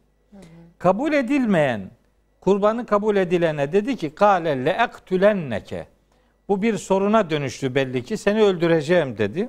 Kabul 0.78 1.12
edilmeyen 1.12 1.90
kurbanı 2.40 2.86
kabul 2.86 3.16
edilene 3.16 3.72
dedi 3.72 3.96
ki 3.96 4.14
kâle 4.14 4.64
le 4.64 4.70
ektülenneke. 4.70 5.86
Bu 6.48 6.62
bir 6.62 6.76
soruna 6.78 7.30
dönüştü 7.30 7.74
belli 7.74 8.04
ki 8.04 8.16
seni 8.16 8.42
öldüreceğim 8.42 9.18
dedi. 9.18 9.48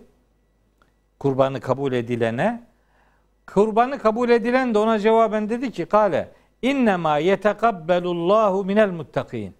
Kurbanı 1.19 1.59
kabul 1.59 1.93
edilene. 1.93 2.63
Kurbanı 3.47 3.99
kabul 3.99 4.29
edilen 4.29 4.73
de 4.73 4.79
ona 4.79 4.99
cevaben 4.99 5.49
dedi 5.49 5.71
ki 5.71 5.85
kâle 5.85 6.31
İnnemâ 6.61 7.17
yetekabbelullahu 7.17 8.65
minel 8.65 8.91
muttakin. 8.91 9.55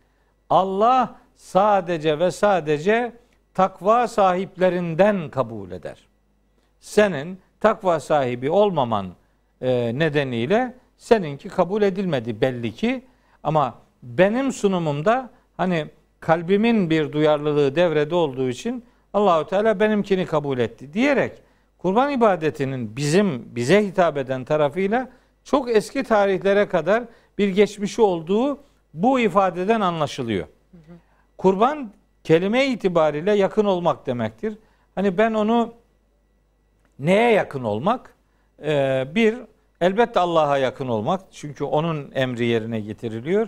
Allah 0.49 1.15
sadece 1.35 2.19
ve 2.19 2.31
sadece 2.31 3.13
takva 3.53 4.07
sahiplerinden 4.07 5.29
kabul 5.29 5.71
eder. 5.71 6.07
Senin 6.79 7.39
takva 7.59 7.99
sahibi 7.99 8.49
olmaman 8.49 9.07
e, 9.61 9.91
nedeniyle 9.99 10.73
seninki 10.97 11.49
kabul 11.49 11.81
edilmedi 11.81 12.41
belli 12.41 12.71
ki 12.71 13.05
ama 13.43 13.75
benim 14.03 14.51
sunumumda 14.51 15.29
hani 15.57 15.87
kalbimin 16.19 16.89
bir 16.89 17.11
duyarlılığı 17.11 17.75
devrede 17.75 18.15
olduğu 18.15 18.49
için 18.49 18.85
Allahu 19.13 19.47
Teala 19.47 19.79
benimkini 19.79 20.25
kabul 20.25 20.57
etti 20.57 20.93
diyerek 20.93 21.41
kurban 21.77 22.11
ibadetinin 22.11 22.95
bizim 22.95 23.55
bize 23.55 23.85
hitap 23.85 24.17
eden 24.17 24.45
tarafıyla 24.45 25.09
çok 25.43 25.69
eski 25.75 26.03
tarihlere 26.03 26.67
kadar 26.67 27.03
bir 27.37 27.47
geçmişi 27.47 28.01
olduğu 28.01 28.57
bu 28.93 29.19
ifadeden 29.19 29.81
anlaşılıyor. 29.81 30.47
Kurban 31.37 31.91
kelime 32.23 32.67
itibariyle 32.67 33.31
yakın 33.31 33.65
olmak 33.65 34.05
demektir. 34.05 34.57
Hani 34.95 35.17
ben 35.17 35.33
onu 35.33 35.73
neye 36.99 37.31
yakın 37.31 37.63
olmak? 37.63 38.15
Ee, 38.63 39.07
bir, 39.15 39.35
elbette 39.81 40.19
Allah'a 40.19 40.57
yakın 40.57 40.87
olmak. 40.87 41.21
Çünkü 41.31 41.63
onun 41.63 42.11
emri 42.15 42.45
yerine 42.45 42.79
getiriliyor. 42.79 43.47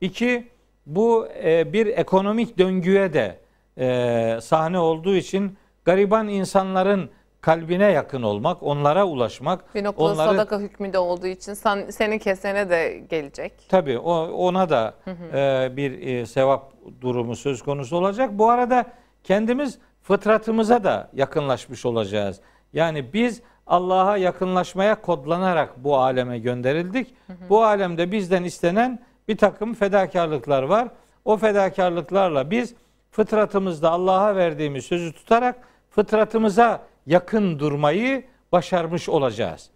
İki, 0.00 0.48
bu 0.86 1.28
e, 1.44 1.72
bir 1.72 1.86
ekonomik 1.86 2.58
döngüye 2.58 3.12
de 3.12 3.38
e, 3.78 4.38
sahne 4.40 4.78
olduğu 4.78 5.14
için 5.14 5.56
gariban 5.84 6.28
insanların 6.28 7.10
kalbine 7.40 7.92
yakın 7.92 8.22
olmak, 8.22 8.62
onlara 8.62 9.04
ulaşmak. 9.04 9.74
Bir 9.74 9.84
noktada 9.84 10.12
onları, 10.12 10.30
sadaka 10.30 10.58
hükmünde 10.58 10.98
olduğu 10.98 11.26
için 11.26 11.54
sen, 11.54 11.90
senin 11.90 12.18
kesene 12.18 12.70
de 12.70 13.02
gelecek. 13.10 13.52
Tabii 13.68 13.98
o, 13.98 14.12
ona 14.46 14.70
da 14.70 14.94
hı 15.04 15.10
hı. 15.10 15.36
E, 15.36 15.76
bir 15.76 16.06
e, 16.06 16.26
sevap 16.26 16.72
durumu 17.00 17.36
söz 17.36 17.62
konusu 17.62 17.96
olacak. 17.96 18.30
Bu 18.32 18.50
arada 18.50 18.84
kendimiz 19.24 19.78
fıtratımıza 20.02 20.84
da 20.84 21.10
yakınlaşmış 21.12 21.86
olacağız. 21.86 22.40
Yani 22.72 23.12
biz 23.12 23.42
Allah'a 23.66 24.16
yakınlaşmaya 24.16 25.00
kodlanarak 25.00 25.84
bu 25.84 25.96
aleme 25.96 26.38
gönderildik. 26.38 27.14
Hı 27.26 27.32
hı. 27.32 27.36
Bu 27.48 27.64
alemde 27.64 28.12
bizden 28.12 28.44
istenen 28.44 28.98
bir 29.28 29.36
takım 29.36 29.74
fedakarlıklar 29.74 30.62
var. 30.62 30.88
O 31.24 31.36
fedakarlıklarla 31.36 32.50
biz 32.50 32.74
fıtratımızda 33.10 33.90
Allah'a 33.90 34.36
verdiğimiz 34.36 34.84
sözü 34.84 35.12
tutarak 35.12 35.56
fıtratımıza 35.90 36.82
yakın 37.06 37.58
durmayı 37.58 38.24
başarmış 38.52 39.08
olacağız. 39.08 39.70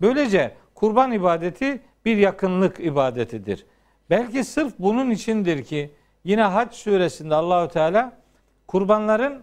Böylece 0.00 0.54
kurban 0.74 1.12
ibadeti 1.12 1.80
bir 2.04 2.16
yakınlık 2.16 2.80
ibadetidir. 2.80 3.66
Belki 4.10 4.44
sırf 4.44 4.72
bunun 4.78 5.10
içindir 5.10 5.64
ki 5.64 5.90
yine 6.24 6.42
Hac 6.42 6.74
suresinde 6.74 7.34
Allahü 7.34 7.68
Teala 7.68 8.12
kurbanların 8.66 9.42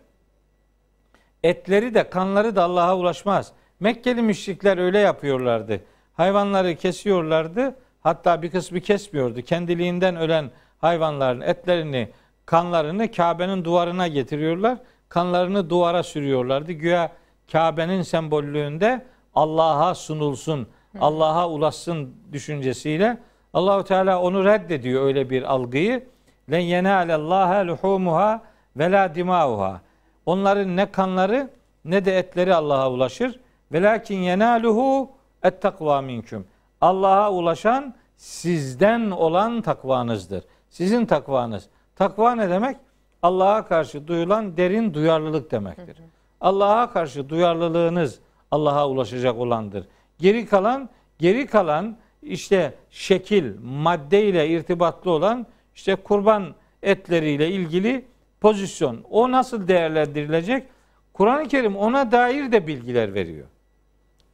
etleri 1.43 1.93
de 1.93 2.09
kanları 2.09 2.55
da 2.55 2.63
Allah'a 2.63 2.97
ulaşmaz. 2.97 3.51
Mekkeli 3.79 4.21
müşrikler 4.21 4.77
öyle 4.77 4.99
yapıyorlardı. 4.99 5.81
Hayvanları 6.13 6.75
kesiyorlardı. 6.75 7.75
Hatta 8.01 8.41
bir 8.41 8.51
kısmı 8.51 8.79
kesmiyordu. 8.79 9.41
Kendiliğinden 9.41 10.15
ölen 10.15 10.51
hayvanların 10.79 11.41
etlerini, 11.41 12.09
kanlarını 12.45 13.11
Kabe'nin 13.11 13.65
duvarına 13.65 14.07
getiriyorlar. 14.07 14.77
Kanlarını 15.09 15.69
duvara 15.69 16.03
sürüyorlardı. 16.03 16.71
Güya 16.71 17.11
Kabe'nin 17.51 18.01
sembollüğünde 18.01 19.05
Allah'a 19.35 19.95
sunulsun, 19.95 20.67
Allah'a 20.99 21.49
ulaşsın 21.49 22.15
düşüncesiyle 22.31 23.17
Allahu 23.53 23.83
Teala 23.83 24.21
onu 24.21 24.45
reddediyor 24.45 25.05
öyle 25.05 25.29
bir 25.29 25.43
algıyı. 25.43 26.07
Len 26.51 26.59
yenalallaha 26.59 27.67
luhumuha 27.67 28.43
ve 28.77 28.91
la 28.91 29.15
dimauha. 29.15 29.81
Onların 30.25 30.75
ne 30.75 30.91
kanları 30.91 31.49
ne 31.85 32.05
de 32.05 32.17
etleri 32.17 32.55
Allah'a 32.55 32.91
ulaşır. 32.91 33.39
Velakin 33.71 34.17
yenaluhu 34.17 35.11
et 35.43 35.61
takva 35.61 36.01
minküm. 36.01 36.47
Allah'a 36.81 37.31
ulaşan 37.31 37.95
sizden 38.17 39.11
olan 39.11 39.61
takvanızdır. 39.61 40.43
Sizin 40.69 41.05
takvanız. 41.05 41.69
Takva 41.95 42.35
ne 42.35 42.49
demek? 42.49 42.77
Allah'a 43.21 43.65
karşı 43.65 44.07
duyulan 44.07 44.57
derin 44.57 44.93
duyarlılık 44.93 45.51
demektir. 45.51 45.97
Allah'a 46.41 46.93
karşı 46.93 47.29
duyarlılığınız 47.29 48.19
Allah'a 48.51 48.89
ulaşacak 48.89 49.37
olandır. 49.37 49.87
Geri 50.19 50.45
kalan, 50.45 50.89
geri 51.19 51.47
kalan 51.47 51.97
işte 52.21 52.73
şekil, 52.89 53.53
madde 53.63 54.23
ile 54.23 54.49
irtibatlı 54.49 55.11
olan 55.11 55.45
işte 55.75 55.95
kurban 55.95 56.55
etleriyle 56.83 57.49
ilgili 57.49 58.05
pozisyon. 58.41 59.03
O 59.09 59.31
nasıl 59.31 59.67
değerlendirilecek? 59.67 60.67
Kur'an-ı 61.13 61.47
Kerim 61.47 61.75
ona 61.75 62.11
dair 62.11 62.51
de 62.51 62.67
bilgiler 62.67 63.13
veriyor. 63.13 63.47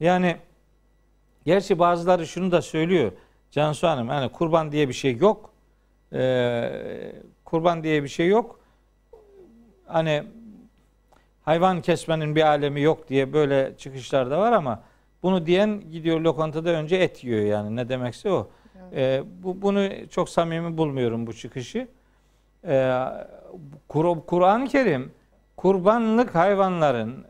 Yani 0.03 0.37
gerçi 1.45 1.79
bazıları 1.79 2.27
şunu 2.27 2.51
da 2.51 2.61
söylüyor. 2.61 3.11
Cansu 3.51 3.87
Hanım 3.87 4.07
yani 4.07 4.31
kurban 4.31 4.71
diye 4.71 4.87
bir 4.89 4.93
şey 4.93 5.17
yok. 5.17 5.53
Ee, 6.13 7.15
kurban 7.45 7.83
diye 7.83 8.03
bir 8.03 8.07
şey 8.07 8.27
yok. 8.27 8.59
Hani 9.85 10.23
hayvan 11.41 11.81
kesmenin 11.81 12.35
bir 12.35 12.41
alemi 12.41 12.81
yok 12.81 13.09
diye 13.09 13.33
böyle 13.33 13.73
çıkışlar 13.77 14.31
da 14.31 14.39
var 14.39 14.51
ama 14.51 14.83
bunu 15.23 15.45
diyen 15.45 15.91
gidiyor 15.91 16.19
lokantada 16.19 16.69
önce 16.69 16.95
et 16.95 17.23
yiyor 17.23 17.41
yani 17.41 17.75
ne 17.75 17.89
demekse 17.89 18.31
o. 18.31 18.49
Ee, 18.95 19.23
bu, 19.43 19.61
bunu 19.61 19.89
çok 20.09 20.29
samimi 20.29 20.77
bulmuyorum 20.77 21.27
bu 21.27 21.33
çıkışı. 21.33 21.87
Ee, 22.67 23.03
Kur'an-ı 24.27 24.67
Kerim 24.67 25.11
kurbanlık 25.57 26.35
hayvanların 26.35 27.25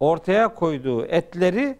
ortaya 0.00 0.54
koyduğu 0.54 1.06
etleri 1.06 1.76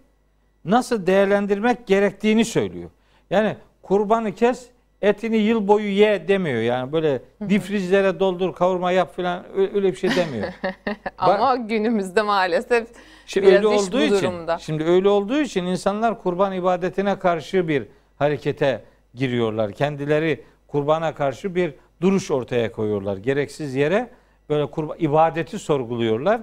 nasıl 0.64 1.07
değerlendirmek 1.07 1.87
gerektiğini 1.87 2.44
söylüyor. 2.44 2.90
Yani 3.31 3.57
kurbanı 3.83 4.35
kes 4.35 4.66
etini 5.02 5.37
yıl 5.37 5.68
boyu 5.68 5.88
ye 5.88 6.28
demiyor. 6.28 6.62
Yani 6.62 6.92
böyle 6.92 7.22
difrizlere 7.48 8.20
doldur 8.20 8.54
kavurma 8.54 8.92
yap 8.92 9.16
falan 9.16 9.44
öyle 9.57 9.92
bir 9.92 9.96
şey 9.96 10.11
demiyor. 10.16 10.48
Ama 11.18 11.38
Bak, 11.38 11.68
günümüzde 11.68 12.22
maalesef 12.22 12.88
şimdi 13.26 13.46
biraz 13.46 13.57
öyle 13.57 13.66
olduğu 13.66 14.00
için, 14.00 14.16
durumda. 14.16 14.59
Şimdi 14.59 14.85
öyle 14.85 15.09
olduğu 15.09 15.40
için 15.40 15.64
insanlar 15.64 16.22
kurban 16.22 16.52
ibadetine 16.52 17.18
karşı 17.18 17.68
bir 17.68 17.85
harekete 18.18 18.83
giriyorlar. 19.14 19.72
Kendileri 19.72 20.44
kurbana 20.68 21.14
karşı 21.14 21.54
bir 21.54 21.74
duruş 22.00 22.31
ortaya 22.31 22.72
koyuyorlar. 22.72 23.16
Gereksiz 23.16 23.74
yere 23.74 24.11
böyle 24.48 24.66
kurban, 24.66 24.96
ibadeti 24.98 25.59
sorguluyorlar. 25.59 26.40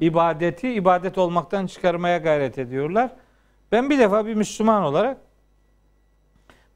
İbadeti 0.00 0.72
ibadet 0.72 1.18
olmaktan 1.18 1.66
çıkarmaya 1.66 2.18
gayret 2.18 2.58
ediyorlar. 2.58 3.10
Ben 3.72 3.90
bir 3.90 3.98
defa 3.98 4.26
bir 4.26 4.34
Müslüman 4.34 4.82
olarak 4.82 5.16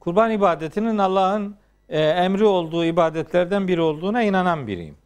kurban 0.01 0.31
ibadetinin 0.31 0.99
Allah'ın 0.99 1.57
e, 1.89 2.01
emri 2.01 2.45
olduğu 2.45 2.85
ibadetlerden 2.85 3.69
biri 3.69 3.81
olduğuna 3.81 4.23
inanan 4.23 4.67
biriyim. 4.67 4.97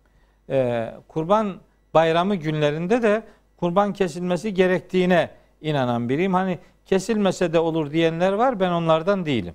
E, 0.51 0.90
kurban 1.09 1.55
bayramı 1.95 2.35
günlerinde 2.35 3.03
de 3.03 3.23
kurban 3.57 3.92
kesilmesi 3.92 4.55
gerektiğine 4.55 5.31
inanan 5.61 6.09
biriyim. 6.09 6.35
Hani 6.35 6.59
kesilmese 6.87 7.53
de 7.53 7.59
olur 7.59 7.90
diyenler 7.90 8.33
var. 8.33 8.61
Ben 8.61 8.71
onlardan 8.71 9.27
değilim. 9.27 9.55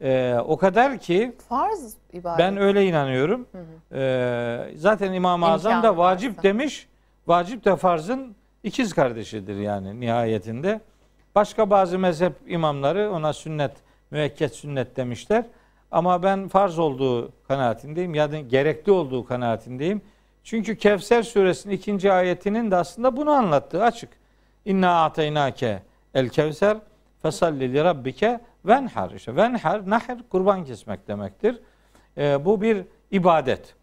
E, 0.00 0.36
o 0.46 0.56
kadar 0.56 0.98
ki 0.98 1.36
farz 1.48 1.94
ibadet. 2.12 2.38
Ben 2.38 2.56
öyle 2.56 2.86
inanıyorum. 2.86 3.46
Hı 3.52 3.58
hı. 3.58 3.98
E, 3.98 4.76
zaten 4.76 5.12
İmam-ı 5.12 5.46
Azam 5.46 5.82
da 5.82 5.96
vacip 5.96 6.30
varsa. 6.30 6.42
demiş. 6.42 6.88
Vacip 7.26 7.64
de 7.64 7.76
farzın 7.76 8.36
ikiz 8.62 8.92
kardeşidir 8.92 9.56
yani 9.56 10.00
nihayetinde. 10.00 10.80
Başka 11.34 11.70
bazı 11.70 11.98
mezhep 11.98 12.32
imamları 12.46 13.10
ona 13.10 13.32
sünnet 13.32 13.72
müekket 14.10 14.54
sünnet 14.54 14.96
demişler. 14.96 15.44
Ama 15.90 16.22
ben 16.22 16.48
farz 16.48 16.78
olduğu 16.78 17.32
kanaatindeyim 17.48 18.14
ya 18.14 18.32
da 18.32 18.40
gerekli 18.40 18.92
olduğu 18.92 19.24
kanaatindeyim. 19.24 20.02
Çünkü 20.44 20.76
Kevser 20.76 21.22
suresinin 21.22 21.74
ikinci 21.74 22.12
ayetinin 22.12 22.70
de 22.70 22.76
aslında 22.76 23.16
bunu 23.16 23.30
anlattığı 23.30 23.84
açık. 23.84 24.10
İnna 24.64 25.04
ataynake 25.04 25.82
el 26.14 26.28
kevser 26.28 26.76
fesalli 27.22 27.72
li 27.74 27.84
rabbike 27.84 28.40
venhar. 28.64 29.10
İşte 29.10 29.36
venhar, 29.36 29.90
nahr 29.90 30.28
kurban 30.30 30.64
kesmek 30.64 31.08
demektir. 31.08 31.60
Ee, 32.18 32.44
bu 32.44 32.62
bir 32.62 32.84
ibadet. 33.10 33.74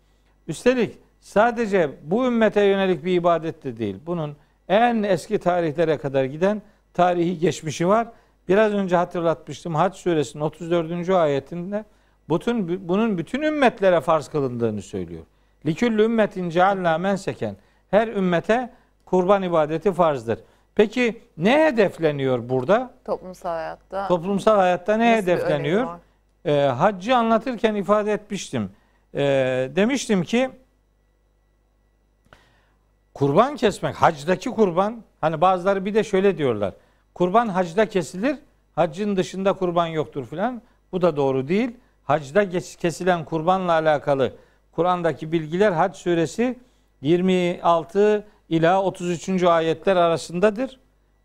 Üstelik 0.47 0.97
sadece 1.19 1.89
bu 2.03 2.25
ümmete 2.25 2.61
yönelik 2.61 3.05
bir 3.05 3.13
ibadet 3.13 3.63
de 3.63 3.77
değil. 3.77 3.97
Bunun 4.05 4.35
en 4.69 5.03
eski 5.03 5.39
tarihlere 5.39 5.97
kadar 5.97 6.23
giden 6.23 6.61
tarihi 6.93 7.39
geçmişi 7.39 7.87
var. 7.87 8.07
Biraz 8.47 8.73
önce 8.73 8.95
hatırlatmıştım. 8.95 9.75
Hac 9.75 9.95
suresinin 9.95 10.43
34. 10.43 11.09
ayetinde 11.09 11.85
bütün, 12.29 12.89
bunun 12.89 13.17
bütün 13.17 13.41
ümmetlere 13.41 14.01
farz 14.01 14.27
kılındığını 14.27 14.81
söylüyor. 14.81 15.23
Liküllü 15.65 16.03
ümmetin 16.03 16.49
cealna 16.49 16.97
menseken. 16.97 17.55
Her 17.91 18.07
ümmete 18.07 18.69
kurban 19.05 19.43
ibadeti 19.43 19.93
farzdır. 19.93 20.39
Peki 20.75 21.21
ne 21.37 21.65
hedefleniyor 21.65 22.49
burada? 22.49 22.91
Toplumsal 23.05 23.49
hayatta. 23.49 24.07
Toplumsal 24.07 24.55
hayatta 24.55 24.97
ne 24.97 25.11
nasıl 25.11 25.23
hedefleniyor? 25.23 25.87
E, 26.45 26.61
haccı 26.61 27.15
anlatırken 27.15 27.75
ifade 27.75 28.13
etmiştim. 28.13 28.69
E, 29.13 29.21
demiştim 29.75 30.23
ki 30.23 30.49
kurban 33.19 33.55
kesmek, 33.55 33.95
hacdaki 33.95 34.49
kurban, 34.49 35.03
hani 35.21 35.41
bazıları 35.41 35.85
bir 35.85 35.93
de 35.93 36.03
şöyle 36.03 36.37
diyorlar. 36.37 36.73
Kurban 37.13 37.47
hacda 37.47 37.85
kesilir, 37.85 38.37
haccın 38.75 39.15
dışında 39.15 39.53
kurban 39.53 39.87
yoktur 39.87 40.25
filan. 40.25 40.61
Bu 40.91 41.01
da 41.01 41.15
doğru 41.15 41.47
değil. 41.47 41.71
Hacda 42.03 42.49
kesilen 42.79 43.25
kurbanla 43.25 43.71
alakalı 43.71 44.33
Kur'an'daki 44.71 45.31
bilgiler 45.31 45.71
Hac 45.71 45.95
suresi 45.95 46.59
26 47.01 48.27
ila 48.49 48.83
33. 48.83 49.43
ayetler 49.43 49.95
arasındadır. 49.95 50.79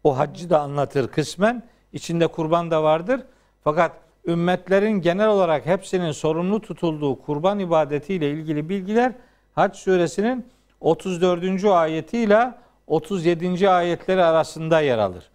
O 0.05 0.19
haccı 0.19 0.51
da 0.51 0.61
anlatır 0.61 1.09
kısmen. 1.09 1.63
İçinde 1.93 2.27
kurban 2.27 2.71
da 2.71 2.83
vardır. 2.83 3.21
Fakat 3.65 3.93
ümmetlerin 4.27 5.01
genel 5.01 5.29
olarak 5.29 5.67
hepsinin 5.67 6.13
sorumlu 6.13 6.61
tutulduğu 6.61 7.23
kurban 7.23 7.59
ibadetiyle 7.59 8.31
ilgili 8.31 8.69
bilgiler 8.69 9.13
Hac 9.55 9.77
suresinin 9.77 10.54
34. 10.85 11.65
ayetiyle 11.65 12.55
37. 12.87 13.71
ayetleri 13.71 14.23
arasında 14.25 14.81
yer 14.81 14.99
alır. 14.99 15.31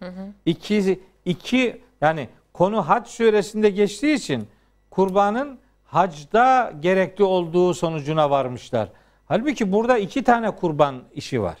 İki, 0.46 1.00
iki 1.24 1.82
yani 2.00 2.28
konu 2.52 2.88
Hac 2.88 3.08
suresinde 3.08 3.70
geçtiği 3.70 4.14
için 4.14 4.48
kurbanın 4.90 5.58
hacda 5.84 6.72
gerekli 6.80 7.24
olduğu 7.24 7.74
sonucuna 7.74 8.30
varmışlar. 8.30 8.88
Halbuki 9.26 9.72
burada 9.72 9.98
iki 9.98 10.24
tane 10.24 10.50
kurban 10.50 11.02
işi 11.14 11.42
var. 11.42 11.58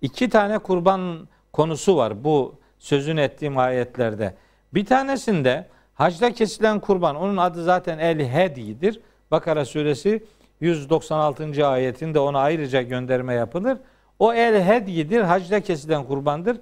İki 0.00 0.28
tane 0.28 0.58
kurban 0.58 1.28
konusu 1.52 1.96
var 1.96 2.24
bu 2.24 2.54
sözün 2.78 3.16
ettiğim 3.16 3.58
ayetlerde. 3.58 4.34
Bir 4.74 4.86
tanesinde 4.86 5.66
hacda 5.94 6.32
kesilen 6.32 6.80
kurban, 6.80 7.16
onun 7.16 7.36
adı 7.36 7.64
zaten 7.64 7.98
el 7.98 8.20
hedidir. 8.20 9.00
Bakara 9.30 9.64
suresi 9.64 10.24
196. 10.60 11.66
ayetinde 11.66 12.18
ona 12.18 12.38
ayrıca 12.38 12.82
gönderme 12.82 13.34
yapılır. 13.34 13.78
O 14.18 14.32
el 14.32 14.64
hedidir, 14.64 15.20
hacda 15.20 15.60
kesilen 15.60 16.04
kurbandır. 16.04 16.56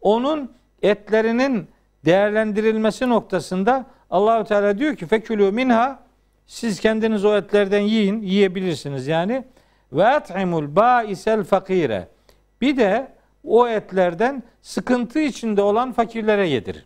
Onun 0.00 0.52
etlerinin 0.82 1.68
değerlendirilmesi 2.04 3.08
noktasında 3.08 3.86
Allahü 4.10 4.44
Teala 4.44 4.78
diyor 4.78 4.96
ki 4.96 5.06
fekülü 5.06 5.50
minha 5.50 6.02
siz 6.46 6.80
kendiniz 6.80 7.24
o 7.24 7.36
etlerden 7.36 7.80
yiyin, 7.80 8.22
yiyebilirsiniz 8.22 9.06
yani. 9.06 9.44
Ve 9.92 10.06
at'imul 10.06 10.76
ba'isel 10.76 11.44
fakire. 11.44 12.08
Bir 12.60 12.76
de 12.76 13.12
o 13.44 13.68
etlerden 13.68 14.42
sıkıntı 14.62 15.20
içinde 15.20 15.62
olan 15.62 15.92
fakirlere 15.92 16.48
yedirin. 16.48 16.82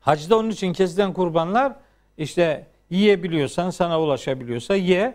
Hacda 0.00 0.38
onun 0.38 0.50
için 0.50 0.72
kesilen 0.72 1.12
kurbanlar 1.12 1.72
işte 2.18 2.66
yiyebiliyorsan 2.90 3.70
sana 3.70 4.00
ulaşabiliyorsa 4.00 4.76
ye 4.76 5.14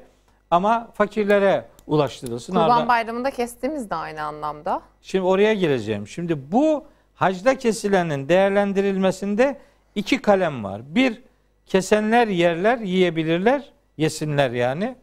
ama 0.51 0.91
fakirlere 0.93 1.65
ulaştırılsın. 1.87 2.53
Kurban 2.53 2.69
Arada- 2.69 2.87
Bayramı'nda 2.87 3.31
kestiğimiz 3.31 3.89
de 3.89 3.95
aynı 3.95 4.21
anlamda. 4.23 4.81
Şimdi 5.01 5.25
oraya 5.25 5.53
geleceğim. 5.53 6.07
Şimdi 6.07 6.51
bu 6.51 6.85
hacda 7.15 7.57
kesilenin 7.57 8.29
değerlendirilmesinde 8.29 9.57
iki 9.95 10.21
kalem 10.21 10.63
var. 10.63 10.81
Bir, 10.95 11.21
kesenler 11.65 12.27
yerler, 12.27 12.77
yiyebilirler, 12.77 13.71
yesinler 13.97 14.51
yani. 14.51 14.95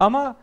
Ama 0.00 0.36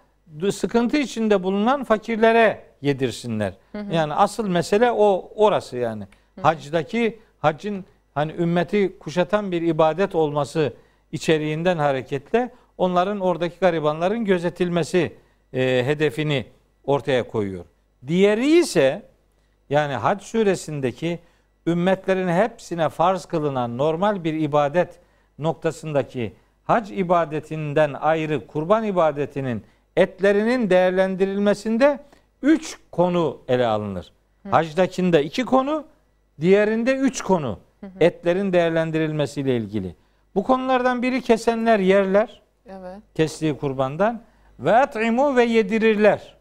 sıkıntı 0.52 0.98
içinde 0.98 1.44
bulunan 1.44 1.84
fakirlere 1.84 2.66
yedirsinler. 2.82 3.54
Yani 3.92 4.14
asıl 4.14 4.48
mesele 4.48 4.92
o 4.92 5.32
orası 5.36 5.78
yani. 5.78 6.04
Hacdaki 6.42 7.20
hacın 7.40 7.86
hani 8.14 8.32
ümmeti 8.32 9.00
kuşatan 9.00 9.52
bir 9.52 9.62
ibadet 9.62 10.16
olması 10.16 10.74
içeriğinden 11.14 11.78
hareketle 11.78 12.52
onların 12.78 13.20
oradaki 13.20 13.60
garibanların 13.60 14.26
gözetilmesi 14.26 15.14
e, 15.54 15.84
hedefini 15.86 16.46
ortaya 16.84 17.28
koyuyor. 17.28 17.66
Diğeri 18.08 18.60
ise 18.60 19.10
yani 19.70 19.94
Hac 19.94 20.22
suresindeki 20.22 21.20
ümmetlerin 21.68 22.28
hepsine 22.28 22.90
farz 22.90 23.26
kılınan 23.26 23.78
normal 23.78 24.24
bir 24.24 24.34
ibadet 24.34 25.00
noktasındaki 25.40 26.34
hac 26.64 26.92
ibadetinden 26.92 27.94
ayrı 27.94 28.48
kurban 28.48 28.84
ibadetinin 28.84 29.64
etlerinin 29.98 30.70
değerlendirilmesinde 30.70 32.00
üç 32.42 32.78
konu 32.92 33.42
ele 33.48 33.68
alınır. 33.68 34.14
Hacdakinde 34.52 35.24
iki 35.24 35.46
konu, 35.46 35.86
diğerinde 36.42 36.96
üç 36.96 37.22
konu. 37.22 37.60
Etlerin 38.00 38.54
değerlendirilmesiyle 38.54 39.58
ilgili. 39.58 39.96
Bu 40.36 40.44
konulardan 40.44 41.02
biri 41.02 41.22
kesenler 41.22 41.80
yerler 41.80 42.42
Evet. 42.66 42.98
kestiği 43.16 43.58
kurbandan 43.58 44.22
ve 44.60 44.76
at'imu 44.76 45.36
ve 45.36 45.44
yedirirler. 45.44 46.38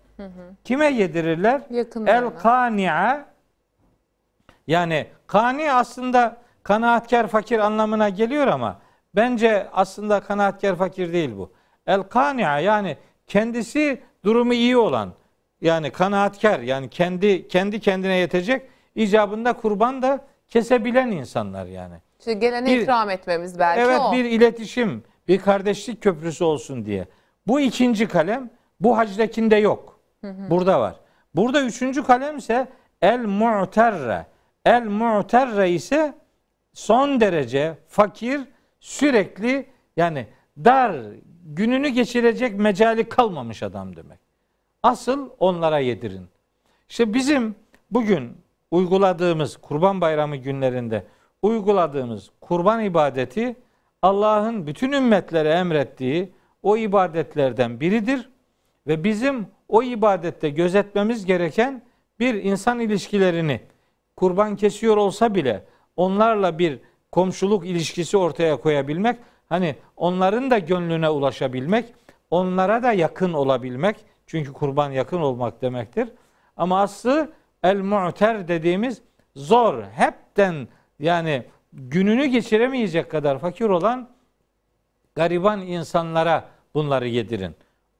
Kime 0.64 0.86
yedirirler? 0.86 1.62
El 2.06 2.30
kani'a 2.30 3.24
yani 4.66 5.06
kani 5.26 5.72
aslında 5.72 6.36
kanaatkar 6.62 7.26
fakir 7.28 7.58
anlamına 7.58 8.08
geliyor 8.08 8.46
ama 8.46 8.80
bence 9.14 9.68
aslında 9.72 10.20
kanaatkar 10.20 10.76
fakir 10.76 11.12
değil 11.12 11.36
bu. 11.36 11.52
El 11.86 12.02
kani'a 12.02 12.58
yani 12.58 12.96
kendisi 13.26 14.02
durumu 14.24 14.54
iyi 14.54 14.76
olan 14.76 15.12
yani 15.60 15.90
kanaatkar 15.90 16.60
yani 16.60 16.88
kendi 16.90 17.48
kendi 17.48 17.80
kendine 17.80 18.16
yetecek 18.16 18.62
icabında 18.94 19.52
kurban 19.52 20.02
da 20.02 20.20
kesebilen 20.48 21.10
insanlar 21.10 21.66
yani. 21.66 21.94
İşte 22.22 22.32
gelene 22.32 22.66
Bir- 22.66 22.80
ikram 22.80 23.10
etmemiz 23.10 23.58
belki 23.58 23.80
evet 23.80 24.00
o. 24.00 24.12
bir 24.12 24.24
iletişim, 24.24 25.04
bir 25.28 25.38
kardeşlik 25.38 26.02
köprüsü 26.02 26.44
olsun 26.44 26.86
diye. 26.86 27.06
Bu 27.46 27.60
ikinci 27.60 28.08
kalem 28.08 28.50
bu 28.80 28.98
hacdakinde 28.98 29.56
yok. 29.56 30.00
Burada 30.22 30.80
var. 30.80 30.96
Burada 31.34 31.62
üçüncü 31.62 32.04
kalem 32.04 32.36
ise 32.36 32.68
el 33.02 33.18
mu'terre. 33.18 34.26
El 34.64 34.82
mu'terre 34.86 35.70
ise 35.70 36.14
son 36.72 37.20
derece 37.20 37.74
fakir, 37.88 38.40
sürekli 38.80 39.66
yani 39.96 40.26
dar, 40.64 40.96
gününü 41.44 41.88
geçirecek 41.88 42.58
mecali 42.58 43.08
kalmamış 43.08 43.62
adam 43.62 43.96
demek. 43.96 44.18
Asıl 44.82 45.30
onlara 45.38 45.78
yedirin. 45.78 46.28
İşte 46.88 47.14
bizim 47.14 47.54
bugün 47.90 48.36
uyguladığımız 48.70 49.56
Kurban 49.56 50.00
Bayramı 50.00 50.36
günlerinde 50.36 51.04
uyguladığımız 51.42 52.30
kurban 52.40 52.84
ibadeti 52.84 53.56
Allah'ın 54.02 54.66
bütün 54.66 54.92
ümmetlere 54.92 55.50
emrettiği 55.50 56.32
o 56.62 56.76
ibadetlerden 56.76 57.80
biridir 57.80 58.30
ve 58.86 59.04
bizim 59.04 59.46
o 59.68 59.82
ibadette 59.82 60.50
gözetmemiz 60.50 61.24
gereken 61.24 61.82
bir 62.20 62.34
insan 62.34 62.80
ilişkilerini 62.80 63.60
kurban 64.16 64.56
kesiyor 64.56 64.96
olsa 64.96 65.34
bile 65.34 65.64
onlarla 65.96 66.58
bir 66.58 66.80
komşuluk 67.12 67.66
ilişkisi 67.66 68.16
ortaya 68.16 68.56
koyabilmek, 68.56 69.18
hani 69.48 69.76
onların 69.96 70.50
da 70.50 70.58
gönlüne 70.58 71.08
ulaşabilmek, 71.08 71.94
onlara 72.30 72.82
da 72.82 72.92
yakın 72.92 73.32
olabilmek. 73.32 73.96
Çünkü 74.26 74.52
kurban 74.52 74.90
yakın 74.90 75.20
olmak 75.20 75.62
demektir. 75.62 76.08
Ama 76.56 76.80
aslı 76.80 77.32
el 77.62 77.76
mu'ter 77.80 78.48
dediğimiz 78.48 79.02
zor, 79.36 79.82
hepten 79.82 80.68
yani 81.02 81.44
gününü 81.72 82.26
geçiremeyecek 82.26 83.10
kadar 83.10 83.38
fakir 83.38 83.64
olan 83.64 84.08
gariban 85.14 85.60
insanlara 85.60 86.48
bunları 86.74 87.08
yedirin. 87.08 87.54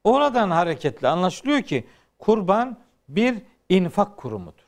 Oradan 0.05 0.51
hareketle 0.51 1.09
anlaşılıyor 1.09 1.63
ki 1.63 1.87
kurban 2.19 2.77
bir 3.09 3.43
infak 3.69 4.17
kurumudur. 4.17 4.67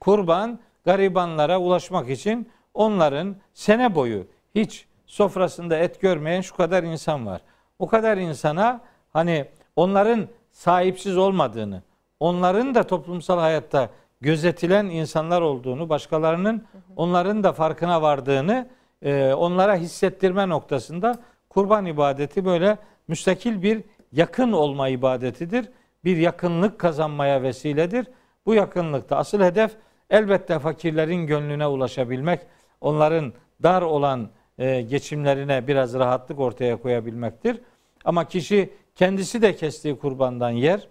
Kurban 0.00 0.58
garibanlara 0.84 1.60
ulaşmak 1.60 2.10
için 2.10 2.50
onların 2.74 3.36
sene 3.54 3.94
boyu 3.94 4.26
hiç 4.54 4.86
sofrasında 5.06 5.76
et 5.76 6.00
görmeyen 6.00 6.40
şu 6.40 6.56
kadar 6.56 6.82
insan 6.82 7.26
var. 7.26 7.40
O 7.78 7.86
kadar 7.86 8.16
insana 8.16 8.80
hani 9.12 9.48
onların 9.76 10.28
sahipsiz 10.50 11.16
olmadığını, 11.16 11.82
onların 12.20 12.74
da 12.74 12.82
toplumsal 12.82 13.38
hayatta 13.38 13.90
gözetilen 14.20 14.86
insanlar 14.86 15.40
olduğunu, 15.40 15.88
başkalarının 15.88 16.64
onların 16.96 17.44
da 17.44 17.52
farkına 17.52 18.02
vardığını 18.02 18.68
e, 19.02 19.32
onlara 19.32 19.76
hissettirme 19.76 20.48
noktasında 20.48 21.18
kurban 21.48 21.86
ibadeti 21.86 22.44
böyle 22.44 22.78
müstakil 23.08 23.62
bir 23.62 23.84
yakın 24.12 24.52
olma 24.52 24.88
ibadetidir. 24.88 25.68
Bir 26.04 26.16
yakınlık 26.16 26.78
kazanmaya 26.78 27.42
vesiledir. 27.42 28.06
Bu 28.46 28.54
yakınlıkta 28.54 29.16
asıl 29.16 29.40
hedef 29.40 29.76
elbette 30.10 30.58
fakirlerin 30.58 31.26
gönlüne 31.26 31.66
ulaşabilmek, 31.66 32.40
onların 32.80 33.32
dar 33.62 33.82
olan 33.82 34.30
e, 34.58 34.82
geçimlerine 34.82 35.66
biraz 35.66 35.94
rahatlık 35.94 36.40
ortaya 36.40 36.76
koyabilmektir. 36.76 37.60
Ama 38.04 38.24
kişi 38.24 38.72
kendisi 38.94 39.42
de 39.42 39.56
kestiği 39.56 39.98
kurbandan 39.98 40.50
yer, 40.50 40.88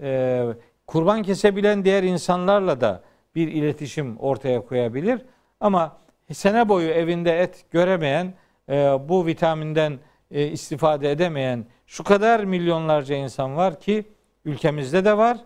e, 0.00 0.44
kurban 0.88 1.22
kesebilen 1.22 1.84
diğer 1.84 2.02
insanlarla 2.02 2.80
da 2.80 3.02
bir 3.34 3.48
iletişim 3.48 4.16
ortaya 4.16 4.60
koyabilir. 4.60 5.26
Ama 5.60 5.96
sene 6.32 6.68
boyu 6.68 6.88
evinde 6.88 7.40
et 7.40 7.66
göremeyen, 7.70 8.34
e, 8.68 8.74
bu 9.08 9.26
vitaminden 9.26 9.98
e, 10.30 10.46
istifade 10.46 11.10
edemeyen 11.10 11.64
şu 11.86 12.04
kadar 12.04 12.44
milyonlarca 12.44 13.16
insan 13.16 13.56
var 13.56 13.80
ki 13.80 14.04
ülkemizde 14.44 15.04
de 15.04 15.16
var, 15.16 15.38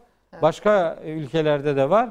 başka 0.42 0.98
ülkelerde 1.04 1.76
de 1.76 1.90
var. 1.90 2.10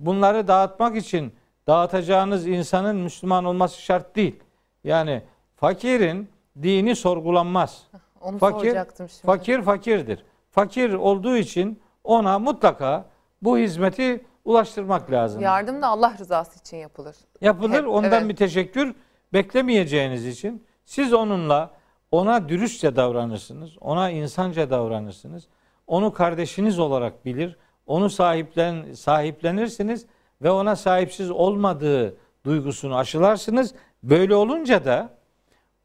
Bunları 0.00 0.48
dağıtmak 0.48 0.96
için 0.96 1.32
dağıtacağınız 1.66 2.46
insanın 2.46 2.96
Müslüman 2.96 3.44
olması 3.44 3.82
şart 3.82 4.16
değil. 4.16 4.40
Yani 4.84 5.22
fakirin 5.56 6.28
dini 6.62 6.96
sorgulanmaz. 6.96 7.86
Onu 8.20 8.38
Fakir, 8.38 8.58
soracaktım 8.58 9.08
şimdi. 9.08 9.26
fakir 9.26 9.62
fakirdir. 9.62 10.24
Fakir 10.50 10.92
olduğu 10.92 11.36
için 11.36 11.80
ona 12.08 12.38
mutlaka 12.38 13.04
bu 13.42 13.58
hizmeti 13.58 14.24
ulaştırmak 14.44 15.10
lazım. 15.10 15.40
Yardım 15.40 15.82
da 15.82 15.86
Allah 15.86 16.14
rızası 16.18 16.58
için 16.58 16.76
yapılır. 16.76 17.16
Yapılır. 17.40 17.74
Hep, 17.74 17.88
Ondan 17.88 18.12
evet. 18.12 18.28
bir 18.28 18.36
teşekkür 18.36 18.94
beklemeyeceğiniz 19.32 20.26
için 20.26 20.66
siz 20.84 21.12
onunla 21.12 21.70
ona 22.10 22.48
dürüstçe 22.48 22.96
davranırsınız. 22.96 23.78
Ona 23.80 24.10
insanca 24.10 24.70
davranırsınız. 24.70 25.48
Onu 25.86 26.12
kardeşiniz 26.12 26.78
olarak 26.78 27.24
bilir. 27.24 27.56
Onu 27.86 28.10
sahiplen 28.10 28.92
sahiplenirsiniz 28.92 30.06
ve 30.42 30.50
ona 30.50 30.76
sahipsiz 30.76 31.30
olmadığı 31.30 32.16
duygusunu 32.44 32.96
aşılarsınız. 32.96 33.74
Böyle 34.02 34.34
olunca 34.34 34.84
da 34.84 35.10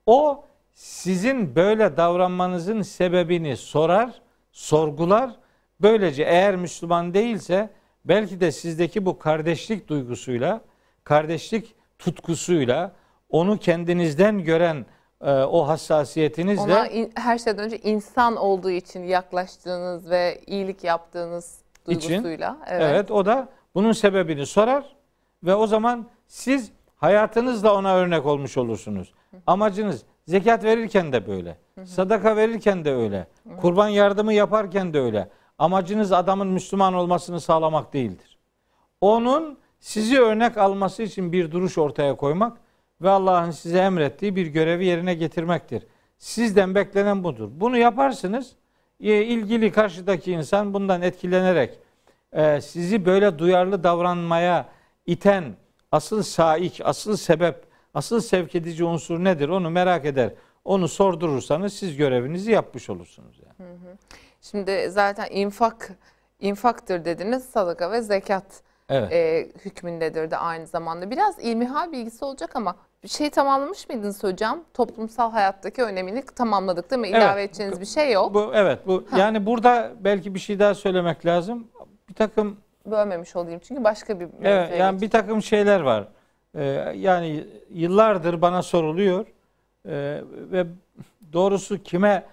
o 0.06 0.46
sizin 0.74 1.56
böyle 1.56 1.98
davranmanızın 1.98 2.82
sebebini 2.82 3.58
sorar, 3.58 4.22
sorgular. 4.52 5.43
Böylece 5.84 6.24
eğer 6.24 6.56
Müslüman 6.56 7.14
değilse 7.14 7.70
belki 8.06 8.40
de 8.42 8.52
sizdeki 8.52 9.06
bu 9.06 9.20
kardeşlik 9.20 9.88
duygusuyla, 9.88 10.62
kardeşlik 11.04 11.76
tutkusuyla 12.00 12.92
onu 13.30 13.58
kendinizden 13.58 14.44
gören 14.44 14.86
e, 15.22 15.32
o 15.32 15.68
hassasiyetinizle 15.68 16.62
Ona 16.74 16.88
in- 16.88 17.12
her 17.16 17.38
şeyden 17.38 17.66
önce 17.66 17.78
insan 17.78 18.36
olduğu 18.36 18.70
için 18.70 19.04
yaklaştığınız 19.04 20.10
ve 20.10 20.42
iyilik 20.48 20.84
yaptığınız 20.84 21.58
İçin, 21.88 22.10
duygusuyla. 22.10 22.58
evet. 22.68 23.12
o 23.12 23.26
da 23.26 23.50
bunun 23.76 23.92
sebebini 23.92 24.46
sorar 24.46 24.96
ve 25.44 25.56
o 25.56 25.68
zaman 25.68 26.08
siz 26.28 26.72
hayatınızla 26.96 27.76
ona 27.76 27.96
örnek 27.96 28.26
olmuş 28.26 28.58
olursunuz. 28.58 29.14
Amacınız 29.48 30.04
zekat 30.28 30.64
verirken 30.64 31.14
de 31.14 31.28
böyle. 31.28 31.58
Sadaka 31.86 32.36
verirken 32.36 32.86
de 32.86 32.94
öyle. 32.96 33.28
Kurban 33.62 33.88
yardımı 33.88 34.34
yaparken 34.34 34.94
de 34.94 35.00
öyle. 35.00 35.30
Amacınız 35.58 36.12
adamın 36.12 36.48
Müslüman 36.48 36.94
olmasını 36.94 37.42
sağlamak 37.42 37.94
değildir. 37.94 38.38
Onun 39.02 39.58
sizi 39.80 40.22
örnek 40.22 40.58
alması 40.58 41.04
için 41.04 41.32
bir 41.32 41.52
duruş 41.52 41.78
ortaya 41.78 42.16
koymak 42.16 42.58
ve 43.02 43.10
Allah'ın 43.10 43.52
size 43.52 43.78
emrettiği 43.78 44.36
bir 44.36 44.48
görevi 44.48 44.86
yerine 44.86 45.14
getirmektir. 45.14 45.84
Sizden 46.18 46.76
beklenen 46.76 47.24
budur. 47.24 47.50
Bunu 47.52 47.78
yaparsınız. 47.78 48.56
e, 49.00 49.24
ilgili 49.26 49.72
karşıdaki 49.72 50.32
insan 50.32 50.74
bundan 50.74 51.02
etkilenerek 51.02 51.80
e, 52.34 52.62
sizi 52.62 53.06
böyle 53.06 53.40
duyarlı 53.40 53.84
davranmaya 53.84 54.70
iten 55.06 55.56
asıl 55.92 56.24
saik, 56.24 56.82
asıl 56.84 57.18
sebep, 57.18 57.56
asıl 57.94 58.22
sevk 58.22 58.56
edici 58.56 58.84
unsur 58.84 59.24
nedir 59.24 59.50
onu 59.50 59.70
merak 59.70 60.06
eder. 60.06 60.34
Onu 60.66 60.88
sordurursanız 60.88 61.74
siz 61.74 61.98
görevinizi 61.98 62.52
yapmış 62.52 62.90
olursunuz. 62.90 63.40
Yani. 63.40 63.70
Şimdi 64.52 64.90
zaten 64.90 65.28
infak 65.32 65.90
infaktır 66.40 67.06
dediniz 67.06 67.44
sadaka 67.44 67.92
ve 67.92 68.02
zekat 68.02 68.44
Evet. 68.90 69.12
e, 69.14 69.48
hükmündedir 69.66 70.32
de 70.32 70.38
aynı 70.38 70.68
zamanda. 70.68 71.12
Biraz 71.12 71.40
ilmihal 71.40 71.92
bilgisi 71.92 72.26
olacak 72.26 72.56
ama 72.56 72.76
bir 73.04 73.08
şey 73.08 73.30
tamamlamış 73.30 73.90
mıydınız 73.90 74.24
hocam? 74.24 74.64
Toplumsal 74.74 75.32
hayattaki 75.32 75.84
önemini 75.84 76.26
tamamladık 76.26 76.92
değil 76.92 77.02
mi? 77.02 77.08
Evet. 77.08 77.18
İlave 77.18 77.44
edeceğiniz 77.44 77.82
bir 77.82 77.86
şey 77.86 78.12
yok. 78.12 78.34
Bu 78.34 78.52
evet 78.54 78.80
bu 78.88 79.04
yani 79.18 79.46
burada 79.46 79.92
belki 80.00 80.34
bir 80.36 80.40
şey 80.40 80.60
daha 80.60 80.74
söylemek 80.76 81.26
lazım. 81.26 81.68
Bir 82.10 82.14
takım 82.14 82.58
Bölmemiş 82.86 83.36
olayım 83.36 83.60
çünkü 83.64 83.84
başka 83.84 84.20
bir 84.20 84.28
Evet, 84.44 84.80
yani 84.80 84.96
bir 84.96 85.02
geçeceğim. 85.02 85.26
takım 85.26 85.42
şeyler 85.42 85.80
var. 85.80 86.08
Ee, 86.56 86.64
yani 86.96 87.48
yıllardır 87.70 88.42
bana 88.42 88.62
soruluyor 88.62 89.26
Ee, 89.86 90.22
ve 90.52 90.66
doğrusu 91.34 91.84
kime 91.84 92.24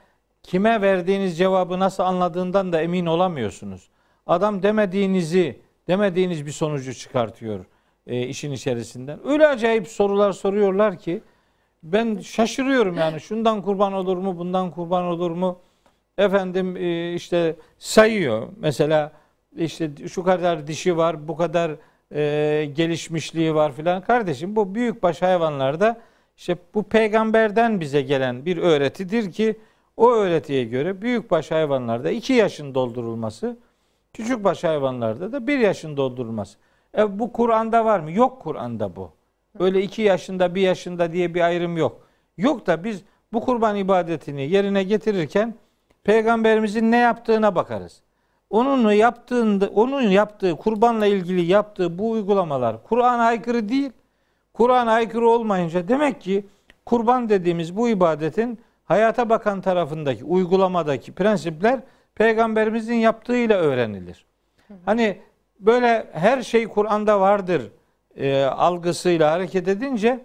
kime 0.42 0.80
verdiğiniz 0.80 1.38
cevabı 1.38 1.78
nasıl 1.78 2.02
anladığından 2.02 2.72
da 2.72 2.82
emin 2.82 3.06
olamıyorsunuz. 3.06 3.88
Adam 4.26 4.62
demediğinizi 4.62 5.60
demediğiniz 5.88 6.46
bir 6.46 6.52
sonucu 6.52 6.94
çıkartıyor 6.94 7.64
e, 8.06 8.26
işin 8.26 8.52
içerisinden. 8.52 9.20
Öyle 9.24 9.46
acayip 9.46 9.88
sorular 9.88 10.32
soruyorlar 10.32 10.98
ki 10.98 11.22
ben 11.82 12.18
şaşırıyorum 12.18 12.96
yani 12.96 13.20
şundan 13.20 13.62
kurban 13.62 13.92
olur 13.92 14.16
mu 14.16 14.38
bundan 14.38 14.70
kurban 14.70 15.04
olur 15.04 15.30
mu 15.30 15.58
efendim 16.18 16.76
e, 16.76 17.14
işte 17.14 17.56
sayıyor 17.78 18.48
mesela 18.56 19.12
işte 19.56 19.90
şu 20.08 20.24
kadar 20.24 20.66
dişi 20.66 20.96
var 20.96 21.28
bu 21.28 21.36
kadar 21.36 21.72
e, 22.14 22.64
gelişmişliği 22.64 23.54
var 23.54 23.72
filan 23.72 24.02
kardeşim 24.02 24.56
bu 24.56 24.74
büyükbaş 24.74 25.22
hayvanlarda 25.22 26.00
işte 26.36 26.56
bu 26.74 26.82
peygamberden 26.82 27.80
bize 27.80 28.02
gelen 28.02 28.44
bir 28.46 28.56
öğretidir 28.56 29.32
ki 29.32 29.56
o 29.96 30.10
öğretiye 30.10 30.64
göre 30.64 31.02
büyükbaş 31.02 31.50
hayvanlarda 31.50 32.10
iki 32.10 32.32
yaşın 32.32 32.74
doldurulması 32.74 33.56
küçükbaş 34.12 34.64
hayvanlarda 34.64 35.32
da 35.32 35.46
bir 35.46 35.58
yaşın 35.58 35.96
doldurulması. 35.96 36.58
E, 36.98 37.18
bu 37.18 37.32
Kur'an'da 37.32 37.84
var 37.84 38.00
mı? 38.00 38.12
Yok 38.12 38.42
Kur'an'da 38.42 38.96
bu. 38.96 39.10
Öyle 39.58 39.82
iki 39.82 40.02
yaşında 40.02 40.54
bir 40.54 40.60
yaşında 40.60 41.12
diye 41.12 41.34
bir 41.34 41.40
ayrım 41.40 41.76
yok. 41.76 42.00
Yok 42.36 42.66
da 42.66 42.84
biz 42.84 43.02
bu 43.32 43.40
kurban 43.40 43.76
ibadetini 43.76 44.50
yerine 44.50 44.82
getirirken 44.82 45.54
peygamberimizin 46.04 46.90
ne 46.90 46.96
yaptığına 46.96 47.54
bakarız. 47.54 48.02
Onun 48.50 48.92
yaptığında 48.92 49.68
onun 49.68 50.02
yaptığı 50.02 50.56
kurbanla 50.56 51.06
ilgili 51.06 51.40
yaptığı 51.40 51.98
bu 51.98 52.10
uygulamalar 52.10 52.82
Kur'an'a 52.82 53.22
aykırı 53.22 53.68
değil. 53.68 53.92
Kur'an'a 54.52 54.92
aykırı 54.92 55.28
olmayınca 55.28 55.88
demek 55.88 56.20
ki 56.20 56.46
kurban 56.86 57.28
dediğimiz 57.28 57.76
bu 57.76 57.88
ibadetin 57.88 58.58
hayata 58.90 59.28
bakan 59.28 59.60
tarafındaki 59.60 60.24
uygulamadaki 60.24 61.12
prensipler 61.12 61.80
peygamberimizin 62.14 62.94
yaptığıyla 62.94 63.58
öğrenilir. 63.58 64.26
Hani 64.84 65.18
böyle 65.60 66.06
her 66.12 66.42
şey 66.42 66.68
Kur'an'da 66.68 67.20
vardır 67.20 67.62
e, 68.16 68.42
algısıyla 68.44 69.32
hareket 69.32 69.68
edince 69.68 70.20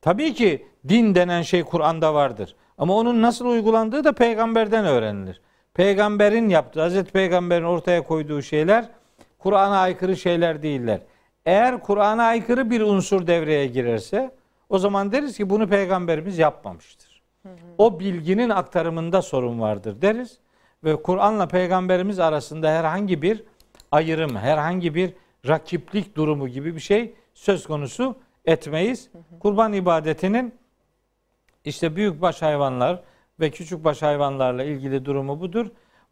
tabii 0.00 0.34
ki 0.34 0.66
din 0.88 1.14
denen 1.14 1.42
şey 1.42 1.62
Kur'an'da 1.62 2.14
vardır. 2.14 2.56
Ama 2.78 2.96
onun 2.96 3.22
nasıl 3.22 3.46
uygulandığı 3.46 4.04
da 4.04 4.12
peygamberden 4.12 4.84
öğrenilir. 4.84 5.40
Peygamberin 5.74 6.48
yaptığı, 6.48 6.80
Hazreti 6.80 7.12
Peygamber'in 7.12 7.64
ortaya 7.64 8.02
koyduğu 8.02 8.42
şeyler 8.42 8.88
Kur'an'a 9.38 9.78
aykırı 9.78 10.16
şeyler 10.16 10.62
değiller. 10.62 11.00
Eğer 11.44 11.80
Kur'an'a 11.80 12.22
aykırı 12.22 12.70
bir 12.70 12.80
unsur 12.80 13.26
devreye 13.26 13.66
girerse 13.66 14.30
o 14.68 14.78
zaman 14.78 15.12
deriz 15.12 15.36
ki 15.36 15.50
bunu 15.50 15.68
peygamberimiz 15.68 16.38
yapmamıştır. 16.38 17.05
O 17.78 18.00
bilginin 18.00 18.50
aktarımında 18.50 19.22
sorun 19.22 19.60
vardır 19.60 20.02
deriz 20.02 20.38
ve 20.84 21.02
Kur'an'la 21.02 21.48
peygamberimiz 21.48 22.18
arasında 22.20 22.70
herhangi 22.70 23.22
bir 23.22 23.44
ayrım, 23.92 24.36
herhangi 24.36 24.94
bir 24.94 25.14
rakiplik 25.48 26.16
durumu 26.16 26.48
gibi 26.48 26.74
bir 26.74 26.80
şey 26.80 27.14
söz 27.34 27.66
konusu 27.66 28.16
etmeyiz. 28.44 29.10
Kurban 29.40 29.72
ibadetinin 29.72 30.54
işte 31.64 31.96
büyükbaş 31.96 32.42
hayvanlar 32.42 33.02
ve 33.40 33.50
küçükbaş 33.50 34.02
hayvanlarla 34.02 34.64
ilgili 34.64 35.04
durumu 35.04 35.40
budur. 35.40 35.66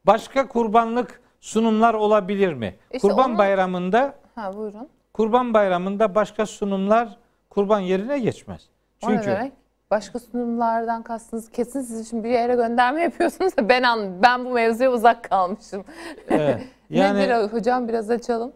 Başka 0.07 0.49
kurbanlık 0.49 1.21
sunumlar 1.41 1.95
olabilir 1.95 2.53
mi? 2.53 2.75
İşte 2.93 3.09
kurban 3.09 3.31
onu- 3.31 3.39
bayramında 3.39 4.15
Ha 4.35 4.57
buyurun. 4.57 4.89
Kurban 5.13 5.55
bayramında 5.55 6.15
başka 6.15 6.47
sunumlar 6.47 7.17
kurban 7.51 7.81
yerine 7.81 8.19
geçmez. 8.19 8.69
Çünkü? 9.05 9.53
Başka 9.95 10.19
sunumlardan 10.19 11.03
kastınız 11.03 11.51
kesin 11.51 11.81
siz 11.81 12.11
şimdi 12.11 12.25
bir 12.25 12.29
yere 12.29 12.55
gönderme 12.55 13.03
yapıyorsunuz 13.03 13.57
da 13.57 13.69
ben 13.69 13.83
an, 13.83 14.23
ben 14.23 14.45
bu 14.45 14.51
mevzuya 14.51 14.93
uzak 14.93 15.25
kalmışım. 15.25 15.85
evet, 16.29 16.61
yani 16.91 17.19
Nedir 17.19 17.35
o 17.35 17.49
hocam 17.49 17.89
biraz 17.89 18.11
açalım. 18.11 18.53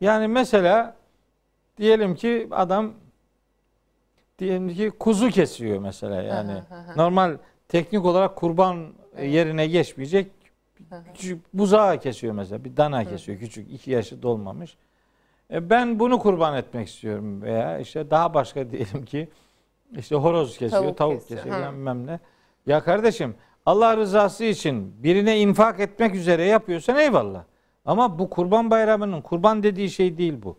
yani 0.00 0.28
mesela 0.28 0.94
diyelim 1.78 2.14
ki 2.14 2.48
adam 2.50 2.92
diyelim 4.38 4.68
ki 4.68 4.90
kuzu 4.98 5.28
kesiyor 5.28 5.78
mesela 5.78 6.22
yani. 6.22 6.62
Normal 6.96 7.36
teknik 7.68 8.04
olarak 8.04 8.36
kurban 8.36 8.86
yerine 9.22 9.66
geçmeyecek 9.66 10.30
küçük 11.14 11.54
buzağı 11.54 11.98
kesiyor 11.98 12.34
mesela. 12.34 12.64
Bir 12.64 12.76
dana 12.76 13.04
kesiyor 13.04 13.38
küçük 13.38 13.72
iki 13.72 13.90
yaşı 13.90 14.22
dolmamış. 14.22 14.76
E 15.50 15.70
ben 15.70 15.98
bunu 15.98 16.18
kurban 16.18 16.56
etmek 16.56 16.88
istiyorum 16.88 17.42
veya 17.42 17.78
işte 17.78 18.10
daha 18.10 18.34
başka 18.34 18.70
diyelim 18.70 19.04
ki 19.04 19.28
işte 19.98 20.16
horoz 20.16 20.58
kesiyor, 20.58 20.82
tavuk, 20.82 20.98
Tavuk 20.98 21.20
kesiyor. 21.20 21.42
kesiyor, 21.42 21.72
bilmem 21.72 22.06
ne. 22.06 22.20
Ya 22.66 22.80
kardeşim 22.84 23.34
Allah 23.66 23.96
rızası 23.96 24.44
için 24.44 24.94
birine 25.02 25.40
infak 25.40 25.80
etmek 25.80 26.14
üzere 26.14 26.44
yapıyorsan 26.44 26.96
eyvallah. 26.96 27.42
Ama 27.84 28.18
bu 28.18 28.30
kurban 28.30 28.70
bayramının 28.70 29.20
kurban 29.20 29.62
dediği 29.62 29.90
şey 29.90 30.18
değil 30.18 30.34
bu. 30.42 30.56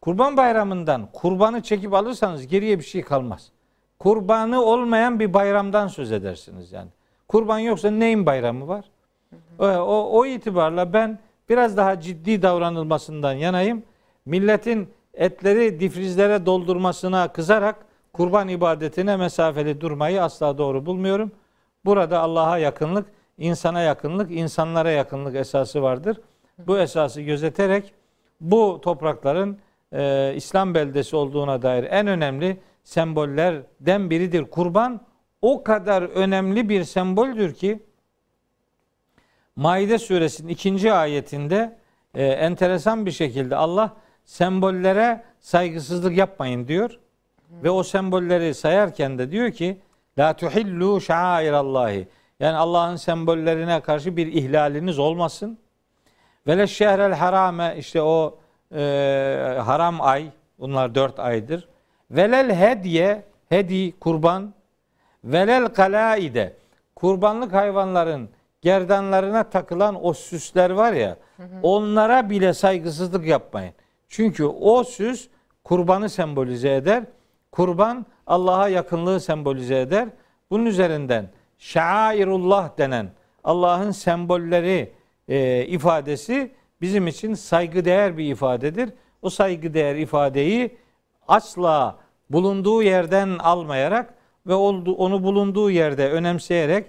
Kurban 0.00 0.36
bayramından 0.36 1.08
kurbanı 1.12 1.62
çekip 1.62 1.94
alırsanız 1.94 2.46
geriye 2.46 2.78
bir 2.78 2.84
şey 2.84 3.02
kalmaz. 3.02 3.50
Kurbanı 3.98 4.62
olmayan 4.62 5.20
bir 5.20 5.34
bayramdan 5.34 5.88
söz 5.88 6.12
edersiniz 6.12 6.72
yani. 6.72 6.88
Kurban 7.28 7.58
yoksa 7.58 7.90
neyin 7.90 8.26
bayramı 8.26 8.68
var? 8.68 8.84
O, 9.58 9.66
o, 9.66 10.18
o 10.18 10.26
itibarla 10.26 10.92
ben 10.92 11.18
biraz 11.48 11.76
daha 11.76 12.00
ciddi 12.00 12.42
davranılmasından 12.42 13.32
yanayım. 13.32 13.82
Milletin 14.26 14.88
etleri 15.14 15.80
difrizlere 15.80 16.46
doldurmasına 16.46 17.28
kızarak 17.28 17.85
kurban 18.16 18.48
ibadetine 18.48 19.16
mesafeli 19.16 19.80
durmayı 19.80 20.22
asla 20.22 20.58
doğru 20.58 20.86
bulmuyorum. 20.86 21.32
Burada 21.84 22.20
Allah'a 22.20 22.58
yakınlık, 22.58 23.06
insana 23.38 23.80
yakınlık, 23.80 24.30
insanlara 24.30 24.90
yakınlık 24.90 25.36
esası 25.36 25.82
vardır. 25.82 26.20
Bu 26.58 26.78
esası 26.78 27.20
gözeterek 27.20 27.94
bu 28.40 28.80
toprakların 28.82 29.58
e, 29.92 30.32
İslam 30.36 30.74
beldesi 30.74 31.16
olduğuna 31.16 31.62
dair 31.62 31.84
en 31.84 32.06
önemli 32.06 32.60
sembollerden 32.84 34.10
biridir. 34.10 34.44
Kurban 34.44 35.00
o 35.42 35.64
kadar 35.64 36.02
önemli 36.02 36.68
bir 36.68 36.84
semboldür 36.84 37.54
ki 37.54 37.82
Maide 39.56 39.98
suresinin 39.98 40.48
ikinci 40.48 40.92
ayetinde 40.92 41.78
e, 42.14 42.24
enteresan 42.26 43.06
bir 43.06 43.10
şekilde 43.10 43.56
Allah 43.56 43.96
sembollere 44.24 45.24
saygısızlık 45.40 46.16
yapmayın 46.16 46.68
diyor. 46.68 46.98
Ve 47.50 47.70
o 47.70 47.82
sembolleri 47.82 48.54
sayarken 48.54 49.18
de 49.18 49.30
diyor 49.30 49.50
ki 49.50 49.80
La 50.18 50.32
tuhillu 50.32 51.00
şairallahi. 51.00 52.08
Yani 52.40 52.56
Allah'ın 52.56 52.96
sembollerine 52.96 53.80
karşı 53.80 54.16
bir 54.16 54.26
ihlaliniz 54.26 54.98
olmasın. 54.98 55.58
Ve 56.46 56.58
le 56.58 56.66
şehrel 56.66 57.14
harame 57.14 57.74
işte 57.78 58.02
o 58.02 58.38
e, 58.74 58.78
haram 59.64 60.00
ay 60.00 60.30
bunlar 60.58 60.94
dört 60.94 61.18
aydır. 61.18 61.68
Velel 62.10 62.54
hediye 62.54 63.22
hedi 63.48 63.98
kurban 63.98 64.54
velel 65.24 65.68
kalaide 65.68 66.56
kurbanlık 66.96 67.52
hayvanların 67.52 68.28
gerdanlarına 68.62 69.44
takılan 69.44 70.04
o 70.04 70.12
süsler 70.12 70.70
var 70.70 70.92
ya 70.92 71.16
hı 71.36 71.42
hı. 71.42 71.46
onlara 71.62 72.30
bile 72.30 72.54
saygısızlık 72.54 73.26
yapmayın. 73.26 73.74
Çünkü 74.08 74.44
o 74.44 74.84
süs 74.84 75.28
kurbanı 75.64 76.08
sembolize 76.08 76.74
eder. 76.74 77.04
Kurban 77.56 78.06
Allah'a 78.26 78.68
yakınlığı 78.68 79.20
sembolize 79.20 79.80
eder. 79.80 80.08
Bunun 80.50 80.66
üzerinden 80.66 81.30
şairullah 81.58 82.78
denen 82.78 83.10
Allah'ın 83.44 83.90
sembolleri 83.90 84.92
e, 85.28 85.66
ifadesi 85.66 86.52
bizim 86.80 87.06
için 87.06 87.34
saygıdeğer 87.34 88.18
bir 88.18 88.32
ifadedir. 88.32 88.90
O 89.22 89.30
saygıdeğer 89.30 89.96
ifadeyi 89.96 90.76
asla 91.28 91.98
bulunduğu 92.30 92.82
yerden 92.82 93.38
almayarak 93.38 94.14
ve 94.46 94.54
onu 94.54 95.22
bulunduğu 95.22 95.70
yerde 95.70 96.10
önemseyerek 96.10 96.86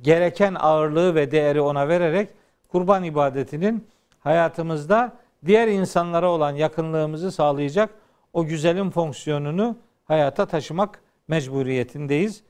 gereken 0.00 0.54
ağırlığı 0.54 1.14
ve 1.14 1.30
değeri 1.30 1.60
ona 1.60 1.88
vererek 1.88 2.28
kurban 2.68 3.04
ibadetinin 3.04 3.88
hayatımızda 4.20 5.12
diğer 5.46 5.68
insanlara 5.68 6.30
olan 6.30 6.54
yakınlığımızı 6.54 7.32
sağlayacak 7.32 7.90
o 8.32 8.44
güzelin 8.44 8.90
fonksiyonunu 8.90 9.76
hayata 10.10 10.46
taşımak 10.46 11.02
mecburiyetindeyiz. 11.28 12.42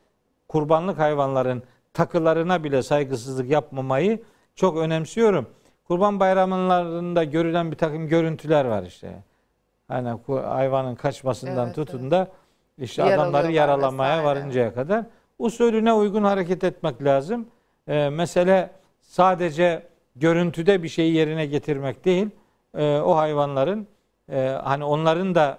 Kurbanlık 0.49 0.99
hayvanların 0.99 1.63
takılarına 1.93 2.65
bile 2.65 2.83
saygısızlık 2.83 3.51
yapmamayı 3.51 4.23
çok 4.55 4.77
önemsiyorum. 4.77 5.47
Kurban 5.85 6.21
bayramlarında 6.21 7.25
görülen 7.25 7.71
bir 7.71 7.77
takım 7.77 8.09
görüntüler 8.09 8.65
var 8.65 8.83
işte. 8.83 9.23
Hani 9.89 10.19
hayvanın 10.29 10.95
kaçmasından 10.95 11.67
evet, 11.67 11.75
tutun 11.75 12.01
evet. 12.01 12.11
da 12.11 12.29
işte 12.79 13.03
adamları 13.03 13.53
yaralamaya 13.53 14.19
vesaire. 14.19 14.41
varıncaya 14.41 14.75
kadar 14.75 15.05
usulüne 15.39 15.93
uygun 15.93 16.25
hareket 16.25 16.65
etmek 16.65 17.03
lazım. 17.03 17.47
Ee, 17.89 18.09
mesele 18.09 18.71
sadece 19.01 19.87
görüntüde 20.17 20.83
bir 20.83 20.89
şeyi 20.89 21.15
yerine 21.15 21.47
getirmek 21.47 22.05
değil. 22.05 22.31
Ee, 22.75 22.99
o 22.99 23.17
hayvanların 23.17 23.87
e, 24.29 24.59
hani 24.65 24.85
onların 24.85 25.35
da 25.35 25.59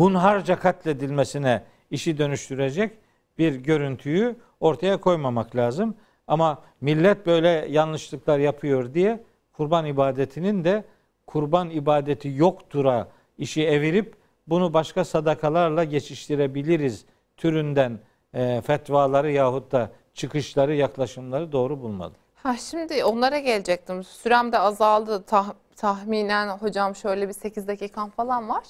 hunharca 0.00 0.58
katledilmesine 0.58 1.62
işi 1.90 2.18
dönüştürecek 2.18 2.98
bir 3.38 3.54
görüntüyü 3.54 4.36
ortaya 4.60 5.00
koymamak 5.00 5.56
lazım. 5.56 5.94
Ama 6.26 6.62
millet 6.80 7.26
böyle 7.26 7.48
yanlışlıklar 7.70 8.38
yapıyor 8.38 8.94
diye 8.94 9.24
kurban 9.52 9.86
ibadetinin 9.86 10.64
de 10.64 10.84
kurban 11.26 11.70
ibadeti 11.70 12.32
yoktura 12.36 13.08
işi 13.38 13.66
evirip 13.66 14.14
bunu 14.46 14.74
başka 14.74 15.04
sadakalarla 15.04 15.84
geçiştirebiliriz 15.84 17.04
türünden 17.36 17.98
e, 18.34 18.60
fetvaları 18.60 19.30
yahut 19.30 19.72
da 19.72 19.90
çıkışları, 20.14 20.74
yaklaşımları 20.74 21.52
doğru 21.52 21.80
bulmalı. 21.80 22.12
Ha 22.34 22.56
şimdi 22.56 23.04
onlara 23.04 23.38
gelecektim. 23.38 24.04
Sürem 24.04 24.52
de 24.52 24.58
azaldı. 24.58 25.22
Tah, 25.22 25.52
tahminen 25.76 26.48
hocam 26.48 26.96
şöyle 26.96 27.28
bir 27.28 27.32
8 27.32 27.68
dakikam 27.68 28.10
falan 28.10 28.48
var. 28.48 28.64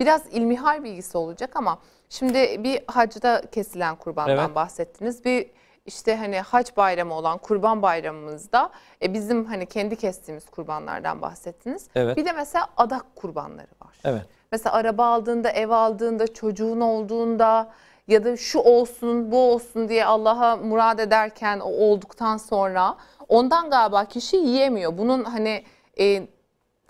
Biraz 0.00 0.26
ilmihal 0.32 0.84
bilgisi 0.84 1.18
olacak 1.18 1.56
ama 1.56 1.78
şimdi 2.08 2.64
bir 2.64 2.82
hacda 2.86 3.42
kesilen 3.52 3.96
kurbandan 3.96 4.38
evet. 4.46 4.54
bahsettiniz. 4.54 5.24
Bir 5.24 5.50
işte 5.86 6.16
hani 6.16 6.40
hac 6.40 6.76
bayramı 6.76 7.14
olan 7.14 7.38
kurban 7.38 7.82
bayramımızda 7.82 8.70
e, 9.02 9.14
bizim 9.14 9.44
hani 9.44 9.66
kendi 9.66 9.96
kestiğimiz 9.96 10.46
kurbanlardan 10.46 11.22
bahsettiniz. 11.22 11.88
Evet. 11.94 12.16
Bir 12.16 12.24
de 12.24 12.32
mesela 12.32 12.68
adak 12.76 13.16
kurbanları 13.16 13.70
var. 13.84 13.96
Evet. 14.04 14.22
Mesela 14.52 14.74
araba 14.74 15.06
aldığında, 15.06 15.50
ev 15.50 15.70
aldığında, 15.70 16.34
çocuğun 16.34 16.80
olduğunda 16.80 17.70
ya 18.08 18.24
da 18.24 18.36
şu 18.36 18.58
olsun, 18.58 19.32
bu 19.32 19.38
olsun 19.52 19.88
diye 19.88 20.04
Allah'a 20.04 20.56
murad 20.56 20.98
ederken 20.98 21.60
o 21.60 21.68
olduktan 21.68 22.36
sonra 22.36 22.96
ondan 23.28 23.70
galiba 23.70 24.04
kişi 24.04 24.36
yiyemiyor. 24.36 24.98
Bunun 24.98 25.24
hani 25.24 25.64
e, 26.00 26.26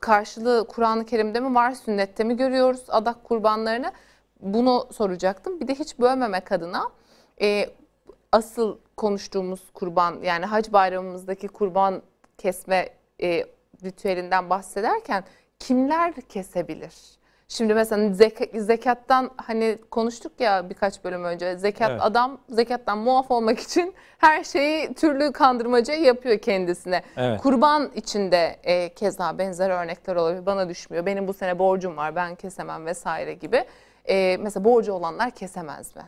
karşılığı 0.04 0.66
Kur'an-ı 0.68 1.06
Kerim'de 1.06 1.40
mi 1.40 1.54
var, 1.54 1.72
sünnette 1.72 2.24
mi 2.24 2.36
görüyoruz 2.36 2.84
adak 2.88 3.24
kurbanlarını? 3.24 3.92
Bunu 4.40 4.88
soracaktım. 4.92 5.60
Bir 5.60 5.68
de 5.68 5.74
hiç 5.74 5.98
bölmemek 5.98 6.52
adına 6.52 6.90
e, 7.40 7.70
asıl 8.32 8.78
konuştuğumuz 8.96 9.70
kurban 9.74 10.20
yani 10.22 10.46
hac 10.46 10.72
bayramımızdaki 10.72 11.48
kurban 11.48 12.02
kesme 12.38 12.88
e, 13.22 13.44
ritüelinden 13.84 14.50
bahsederken 14.50 15.24
kimler 15.58 16.14
kesebilir? 16.14 16.94
Şimdi 17.48 17.74
mesela 17.74 18.12
zek 18.12 18.38
zekattan 18.54 19.30
hani 19.36 19.78
konuştuk 19.90 20.32
ya 20.40 20.70
birkaç 20.70 21.04
bölüm 21.04 21.24
önce. 21.24 21.56
Zekat 21.56 21.90
evet. 21.90 22.00
adam 22.02 22.38
zekattan 22.48 22.98
muaf 22.98 23.30
olmak 23.30 23.58
için 23.58 23.94
her 24.18 24.44
şeyi 24.44 24.94
türlü 24.94 25.32
kandırmaca 25.32 25.94
yapıyor 25.94 26.38
kendisine. 26.38 27.02
Evet. 27.16 27.40
Kurban 27.40 27.90
içinde 27.94 28.56
e, 28.62 28.94
keza 28.94 29.38
benzer 29.38 29.70
örnekler 29.70 30.16
olabilir. 30.16 30.46
Bana 30.46 30.68
düşmüyor. 30.68 31.06
Benim 31.06 31.28
bu 31.28 31.32
sene 31.32 31.58
borcum 31.58 31.96
var 31.96 32.16
ben 32.16 32.34
kesemem 32.34 32.86
vesaire 32.86 33.34
gibi. 33.34 33.64
E, 34.08 34.36
mesela 34.36 34.64
borcu 34.64 34.92
olanlar 34.92 35.30
kesemez 35.30 35.96
mi? 35.96 36.02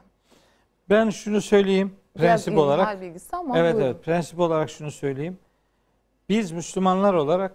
Ben 0.90 1.10
şunu 1.10 1.40
söyleyeyim 1.40 1.96
prensip 2.14 2.52
Biraz 2.52 2.64
olarak. 2.64 3.00
bilgisi 3.00 3.36
ama 3.36 3.58
Evet 3.58 3.74
buyurun. 3.74 3.90
evet 3.90 4.04
prensip 4.04 4.40
olarak 4.40 4.70
şunu 4.70 4.90
söyleyeyim. 4.90 5.38
Biz 6.28 6.52
Müslümanlar 6.52 7.14
olarak 7.14 7.54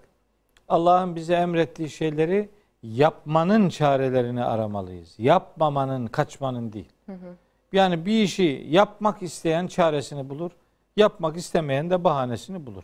Allah'ın 0.70 1.16
bize 1.16 1.34
emrettiği 1.34 1.90
şeyleri 1.90 2.50
yapmanın 2.84 3.70
çarelerini 3.70 4.44
aramalıyız. 4.44 5.16
Yapmamanın, 5.18 6.08
kaçmanın 6.08 6.74
değil. 6.74 6.90
Hı 7.06 7.12
hı. 7.12 7.36
Yani 7.74 8.06
bir 8.06 8.24
işi 8.24 8.66
yapmak 8.70 9.22
isteyen 9.22 9.68
çaresini 9.68 10.30
bulur. 10.30 10.52
Yapmak 10.98 11.38
istemeyen 11.38 11.90
de 11.90 12.04
bahanesini 12.04 12.66
bulur. 12.66 12.84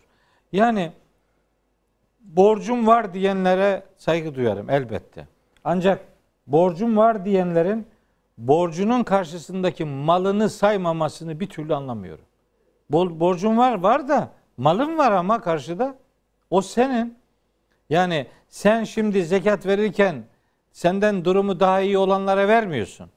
Yani 0.52 0.92
borcum 2.20 2.88
var 2.88 3.14
diyenlere 3.14 3.84
saygı 3.98 4.36
duyarım 4.36 4.70
elbette. 4.70 5.28
Ancak 5.64 6.06
borcum 6.48 6.98
var 6.98 7.26
diyenlerin 7.26 7.88
borcunun 8.38 9.04
karşısındaki 9.04 9.86
malını 9.86 10.50
saymamasını 10.50 11.40
bir 11.40 11.50
türlü 11.50 11.76
anlamıyorum. 11.76 12.26
Borcun 12.90 13.58
var 13.58 13.80
var 13.80 14.08
da 14.08 14.32
malın 14.58 14.98
var 14.98 15.12
ama 15.12 15.42
karşıda 15.42 15.96
o 16.50 16.62
senin. 16.62 17.17
Yani 17.90 18.27
sen 18.50 18.83
şimdi 18.83 19.25
zekat 19.25 19.65
verirken 19.65 20.23
senden 20.71 21.25
durumu 21.25 21.60
daha 21.60 21.81
iyi 21.81 21.98
olanlara 21.98 22.48
vermiyorsun. 22.48 23.10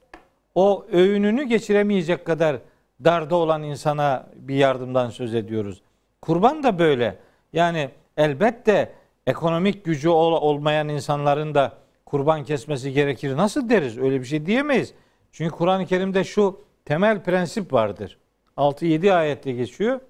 O 0.55 0.87
öğününü 0.93 1.45
geçiremeyecek 1.45 2.25
kadar 2.25 2.57
darda 3.05 3.37
olan 3.37 3.63
insana 3.63 4.27
bir 4.35 4.55
yardımdan 4.55 5.11
söz 5.11 5.35
ediyoruz. 5.35 5.83
Kurban 6.21 6.63
da 6.63 6.79
böyle. 6.79 7.19
Yani 7.53 7.91
elbette 8.17 8.93
ekonomik 9.27 9.85
gücü 9.85 10.09
olmayan 10.09 10.89
insanların 10.89 11.55
da 11.55 11.73
kurban 12.07 12.45
kesmesi 12.45 12.93
gerekir. 12.93 13.37
Nasıl 13.37 13.69
deriz? 13.69 13.99
Öyle 13.99 14.21
bir 14.21 14.25
şey 14.25 14.47
diyemeyiz. 14.47 14.95
Çünkü 15.33 15.55
Kur'an-ı 15.55 15.87
Kerim'de 15.87 16.25
şu 16.25 16.61
temel 16.85 17.23
prensip 17.23 17.73
vardır. 17.73 18.19
6-7 18.57 19.13
ayette 19.13 19.53
geçiyor. 19.53 20.01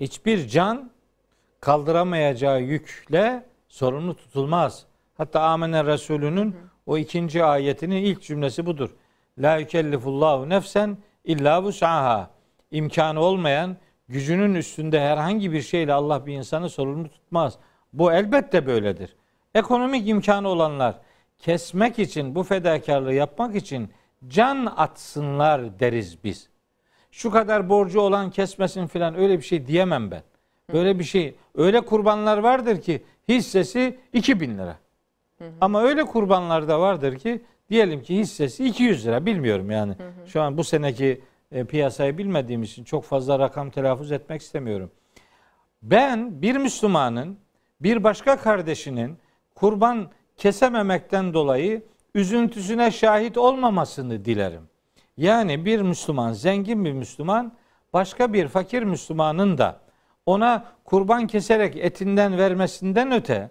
Hiçbir 0.00 0.48
can 0.48 0.90
kaldıramayacağı 1.60 2.60
yükle 2.62 3.46
sorumlu 3.68 4.16
tutulmaz. 4.16 4.86
Hatta 5.16 5.40
Amener 5.40 5.86
Resulü'nün 5.86 6.56
o 6.86 6.98
ikinci 6.98 7.44
ayetinin 7.44 8.02
ilk 8.02 8.22
cümlesi 8.22 8.66
budur. 8.66 8.90
La 9.38 9.56
yükellifullahu 9.56 10.48
nefsen 10.48 10.98
illa 11.24 11.62
vus'aha. 11.62 12.30
İmkanı 12.70 13.20
olmayan, 13.20 13.76
gücünün 14.08 14.54
üstünde 14.54 15.00
herhangi 15.00 15.52
bir 15.52 15.62
şeyle 15.62 15.92
Allah 15.92 16.26
bir 16.26 16.34
insanı 16.34 16.70
sorumlu 16.70 17.08
tutmaz. 17.08 17.58
Bu 17.92 18.12
elbette 18.12 18.66
böyledir. 18.66 19.16
Ekonomik 19.54 20.08
imkanı 20.08 20.48
olanlar 20.48 20.94
kesmek 21.38 21.98
için, 21.98 22.34
bu 22.34 22.42
fedakarlığı 22.42 23.12
yapmak 23.12 23.56
için 23.56 23.90
can 24.28 24.66
atsınlar 24.76 25.80
deriz 25.80 26.24
biz. 26.24 26.48
Şu 27.10 27.30
kadar 27.30 27.68
borcu 27.68 28.00
olan 28.00 28.30
kesmesin 28.30 28.86
filan 28.86 29.14
öyle 29.14 29.38
bir 29.38 29.42
şey 29.44 29.66
diyemem 29.66 30.10
ben. 30.10 30.22
Böyle 30.72 30.98
bir 30.98 31.04
şey, 31.04 31.34
öyle 31.54 31.80
kurbanlar 31.80 32.38
vardır 32.38 32.80
ki 32.80 33.02
hissesi 33.28 33.98
2000 34.12 34.58
lira. 34.58 34.76
Ama 35.60 35.82
öyle 35.82 36.04
kurbanlar 36.04 36.68
da 36.68 36.80
vardır 36.80 37.18
ki 37.18 37.42
diyelim 37.70 38.02
ki 38.02 38.16
hissesi 38.16 38.64
200 38.64 39.06
lira 39.06 39.26
bilmiyorum 39.26 39.70
yani. 39.70 39.94
Şu 40.26 40.42
an 40.42 40.58
bu 40.58 40.64
seneki 40.64 41.20
e, 41.52 41.64
piyasayı 41.64 42.18
bilmediğim 42.18 42.62
için 42.62 42.84
çok 42.84 43.04
fazla 43.04 43.38
rakam 43.38 43.70
telaffuz 43.70 44.12
etmek 44.12 44.42
istemiyorum. 44.42 44.90
Ben 45.82 46.42
bir 46.42 46.56
Müslümanın 46.56 47.38
bir 47.80 48.04
başka 48.04 48.36
kardeşinin 48.36 49.18
kurban 49.54 50.10
kesememekten 50.36 51.34
dolayı 51.34 51.82
üzüntüsüne 52.14 52.90
şahit 52.90 53.38
olmamasını 53.38 54.24
dilerim. 54.24 54.62
Yani 55.16 55.64
bir 55.64 55.82
Müslüman, 55.82 56.32
zengin 56.32 56.84
bir 56.84 56.92
Müslüman 56.92 57.52
başka 57.92 58.32
bir 58.32 58.48
fakir 58.48 58.82
Müslümanın 58.82 59.58
da 59.58 59.80
ona 60.28 60.64
kurban 60.84 61.26
keserek 61.26 61.76
etinden 61.76 62.38
vermesinden 62.38 63.12
öte 63.12 63.50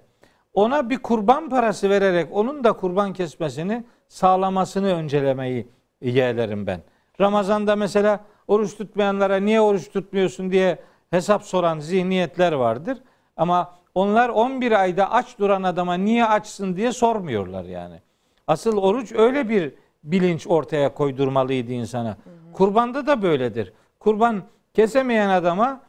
ona 0.54 0.90
bir 0.90 0.98
kurban 0.98 1.50
parası 1.50 1.90
vererek 1.90 2.28
onun 2.32 2.64
da 2.64 2.74
kurban 2.74 3.14
kesmesini 3.14 3.84
sağlamasını 4.08 4.94
öncelemeyi 4.94 5.68
yeğlerim 6.02 6.68
ben. 6.68 6.82
Ramazanda 7.22 7.76
mesela 7.76 8.20
oruç 8.48 8.78
tutmayanlara 8.78 9.38
niye 9.38 9.62
oruç 9.62 9.92
tutmuyorsun 9.92 10.52
diye 10.52 10.80
hesap 11.10 11.44
soran 11.44 11.80
zihniyetler 11.80 12.52
vardır. 12.52 12.98
Ama 13.38 13.74
onlar 13.96 14.30
11 14.30 14.72
ayda 14.72 15.12
aç 15.12 15.40
duran 15.40 15.64
adama 15.64 15.94
niye 15.94 16.26
açsın 16.26 16.76
diye 16.76 16.92
sormuyorlar 16.92 17.64
yani. 17.64 18.02
Asıl 18.48 18.78
oruç 18.78 19.12
öyle 19.12 19.50
bir 19.50 19.74
bilinç 20.04 20.48
ortaya 20.48 20.94
koydurmalıydı 20.94 21.72
insana. 21.72 22.18
Kurbanda 22.54 23.08
da 23.08 23.22
böyledir. 23.22 23.74
Kurban 24.00 24.44
kesemeyen 24.74 25.30
adama 25.30 25.87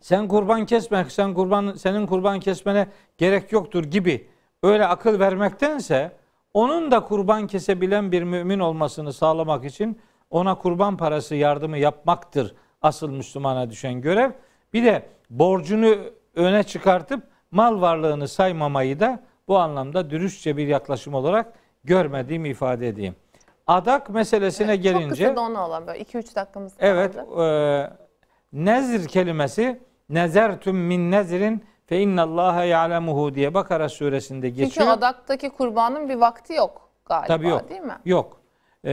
sen 0.00 0.28
kurban 0.28 0.66
kesmek, 0.66 1.12
sen 1.12 1.34
kurban 1.34 1.72
senin 1.72 2.06
kurban 2.06 2.40
kesmene 2.40 2.86
gerek 3.18 3.52
yoktur 3.52 3.84
gibi 3.84 4.28
öyle 4.62 4.86
akıl 4.86 5.20
vermektense 5.20 6.12
onun 6.54 6.90
da 6.90 7.04
kurban 7.04 7.46
kesebilen 7.46 8.12
bir 8.12 8.22
mümin 8.22 8.58
olmasını 8.58 9.12
sağlamak 9.12 9.64
için 9.64 10.00
ona 10.30 10.54
kurban 10.54 10.96
parası 10.96 11.34
yardımı 11.34 11.78
yapmaktır 11.78 12.54
asıl 12.82 13.10
Müslümana 13.10 13.70
düşen 13.70 14.00
görev. 14.00 14.30
Bir 14.72 14.84
de 14.84 15.02
borcunu 15.30 15.96
öne 16.34 16.62
çıkartıp 16.62 17.22
mal 17.50 17.80
varlığını 17.80 18.28
saymamayı 18.28 19.00
da 19.00 19.20
bu 19.48 19.58
anlamda 19.58 20.10
dürüstçe 20.10 20.56
bir 20.56 20.66
yaklaşım 20.66 21.14
olarak 21.14 21.52
görmediğimi 21.84 22.48
ifade 22.48 22.88
edeyim. 22.88 23.14
Adak 23.66 24.10
meselesine 24.10 24.72
Evet, 24.72 24.82
gelince 24.82 25.08
Çok 25.08 25.18
kısa 25.18 25.36
da 25.36 25.40
onu 25.40 25.58
alalım 25.58 25.86
böyle 25.86 26.02
2-3 26.02 26.34
dakikamız 26.34 26.76
kaldı. 26.76 26.86
Evet, 26.86 27.16
e, 27.16 27.90
nezir 28.52 29.08
kelimesi 29.08 29.80
nezertüm 30.10 30.76
min 30.76 31.10
nezrin 31.10 31.64
fe 31.86 32.00
innallaha 32.00 32.64
ya'lemuhu 32.64 33.34
diye 33.34 33.54
Bakara 33.54 33.88
suresinde 33.88 34.48
Çünkü 34.48 34.62
geçiyor. 34.64 34.86
adaktaki 34.88 35.50
kurbanın 35.50 36.08
bir 36.08 36.14
vakti 36.14 36.52
yok 36.54 36.88
galiba 37.06 37.26
Tabii 37.26 37.48
yok. 37.48 37.70
değil 37.70 37.80
mi? 37.80 37.96
Yok. 38.04 38.40
E, 38.84 38.90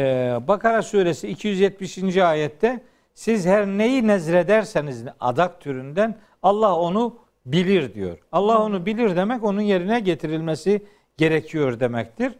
Bakara 0.47 0.81
suresi 0.81 1.27
270. 1.27 2.17
ayette 2.17 2.81
siz 3.13 3.45
her 3.45 3.65
neyi 3.67 4.07
nezrederseniz 4.07 5.05
adak 5.19 5.61
türünden 5.61 6.15
Allah 6.43 6.75
onu 6.75 7.17
bilir 7.45 7.93
diyor. 7.93 8.17
Allah 8.31 8.61
onu 8.63 8.85
bilir 8.85 9.15
demek 9.15 9.43
onun 9.43 9.61
yerine 9.61 9.99
getirilmesi 9.99 10.85
gerekiyor 11.17 11.79
demektir. 11.79 12.33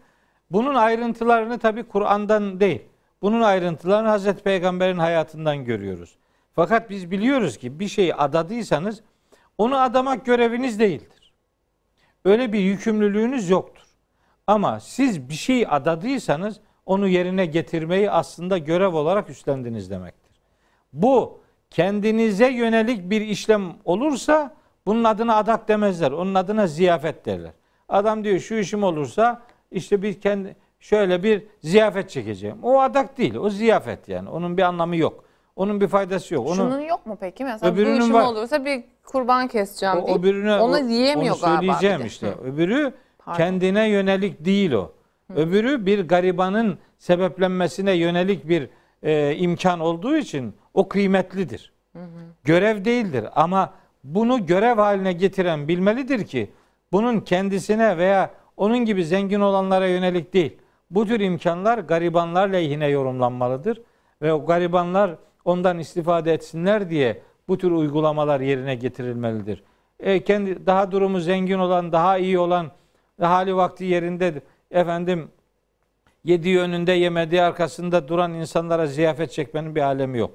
Bunun 0.52 0.76
ayrıntılarını 0.76 1.60
tabi 1.60 1.84
Kur'an'dan 1.84 2.60
değil. 2.60 2.82
Bunun 3.22 3.42
ayrıntılarını 3.42 4.08
Hazreti 4.08 4.44
Peygamber'in 4.44 4.98
hayatından 4.98 5.66
görüyoruz. 5.66 6.16
Fakat 6.58 6.90
biz 6.90 7.12
biliyoruz 7.12 7.58
ki 7.58 7.80
bir 7.80 7.88
şeyi 7.88 8.16
adadıysanız 8.16 9.02
onu 9.58 9.78
adamak 9.78 10.26
göreviniz 10.26 10.80
değildir. 10.80 11.34
Öyle 12.26 12.54
bir 12.54 12.60
yükümlülüğünüz 12.60 13.50
yoktur. 13.50 13.84
Ama 14.48 14.80
siz 14.80 15.30
bir 15.30 15.34
şeyi 15.34 15.68
adadıysanız 15.68 16.60
onu 16.86 17.08
yerine 17.08 17.46
getirmeyi 17.46 18.12
aslında 18.12 18.58
görev 18.58 18.94
olarak 18.94 19.30
üstlendiniz 19.30 19.90
demektir. 19.90 20.32
Bu 20.94 21.42
kendinize 21.70 22.50
yönelik 22.50 23.10
bir 23.10 23.22
işlem 23.22 23.74
olursa 23.86 24.56
bunun 24.86 25.04
adına 25.04 25.36
adak 25.36 25.68
demezler. 25.68 26.12
Onun 26.12 26.36
adına 26.36 26.68
ziyafet 26.68 27.26
derler. 27.26 27.52
Adam 27.90 28.24
diyor 28.24 28.40
şu 28.40 28.56
işim 28.56 28.84
olursa 28.84 29.42
işte 29.72 30.02
bir 30.02 30.22
kendi 30.22 30.56
şöyle 30.80 31.24
bir 31.24 31.44
ziyafet 31.62 32.10
çekeceğim. 32.10 32.58
O 32.64 32.80
adak 32.80 33.18
değil, 33.18 33.36
o 33.36 33.50
ziyafet 33.50 34.10
yani. 34.10 34.30
Onun 34.30 34.58
bir 34.58 34.64
anlamı 34.64 34.96
yok. 34.96 35.27
Onun 35.58 35.82
bir 35.82 35.88
faydası 35.88 36.34
yok. 36.34 36.48
Onun 36.48 36.56
Şunun 36.56 36.80
yok 36.82 37.06
mu 37.06 37.18
peki? 37.20 37.44
Mesela 37.46 37.74
Öbürünün 37.74 38.00
bu 38.00 38.04
işim 38.04 38.14
var. 38.14 38.24
olursa 38.26 38.66
bir 38.66 38.84
kurban 39.06 39.48
keseceğim 39.48 39.96
o, 39.98 40.08
deyip 40.08 40.20
öbürüne 40.20 40.56
onu 40.60 40.86
o- 40.86 40.88
diyemiyor 40.90 41.36
onu 41.36 41.42
galiba. 41.42 41.74
söyleyeceğim 41.74 42.06
işte. 42.06 42.28
Hı. 42.28 42.32
Öbürü 42.44 42.94
Pardon. 43.18 43.38
kendine 43.38 43.90
yönelik 43.90 44.46
değil 44.46 44.72
o. 44.72 44.92
Öbürü 45.36 45.86
bir 45.86 46.08
garibanın 46.08 46.78
sebeplenmesine 46.98 47.92
yönelik 47.92 48.50
bir 48.50 48.70
e, 49.04 49.36
imkan 49.36 49.80
olduğu 49.80 50.18
için 50.18 50.54
o 50.74 50.88
kıymetlidir. 50.90 51.74
Görev 52.44 52.86
değildir 52.86 53.26
ama 53.36 53.74
bunu 54.04 54.46
görev 54.46 54.76
haline 54.78 55.14
getiren 55.14 55.68
bilmelidir 55.68 56.26
ki 56.26 56.52
bunun 56.92 57.20
kendisine 57.20 57.98
veya 57.98 58.30
onun 58.58 58.78
gibi 58.78 59.06
zengin 59.06 59.40
olanlara 59.40 59.88
yönelik 59.88 60.34
değil. 60.34 60.58
Bu 60.92 61.06
tür 61.08 61.20
imkanlar 61.20 61.78
garibanlar 61.78 62.48
lehine 62.50 62.88
yorumlanmalıdır 62.88 63.82
ve 64.22 64.34
o 64.34 64.46
garibanlar 64.46 65.16
ondan 65.48 65.80
istifade 65.80 66.34
etsinler 66.34 66.90
diye 66.90 67.22
bu 67.48 67.58
tür 67.58 67.72
uygulamalar 67.72 68.40
yerine 68.40 68.76
getirilmelidir. 68.76 69.64
E, 70.00 70.24
kendi 70.24 70.66
daha 70.66 70.92
durumu 70.92 71.20
zengin 71.20 71.60
olan, 71.60 71.92
daha 71.92 72.18
iyi 72.18 72.40
olan, 72.40 72.72
hali 73.22 73.56
vakti 73.56 73.86
yerindedir. 73.86 74.44
Efendim 74.72 75.32
yediği 76.24 76.60
önünde 76.60 76.92
yemediği 76.92 77.42
arkasında 77.42 78.08
duran 78.08 78.34
insanlara 78.34 78.88
ziyafet 78.88 79.32
çekmenin 79.32 79.76
bir 79.76 79.82
alemi 79.82 80.18
yok. 80.18 80.32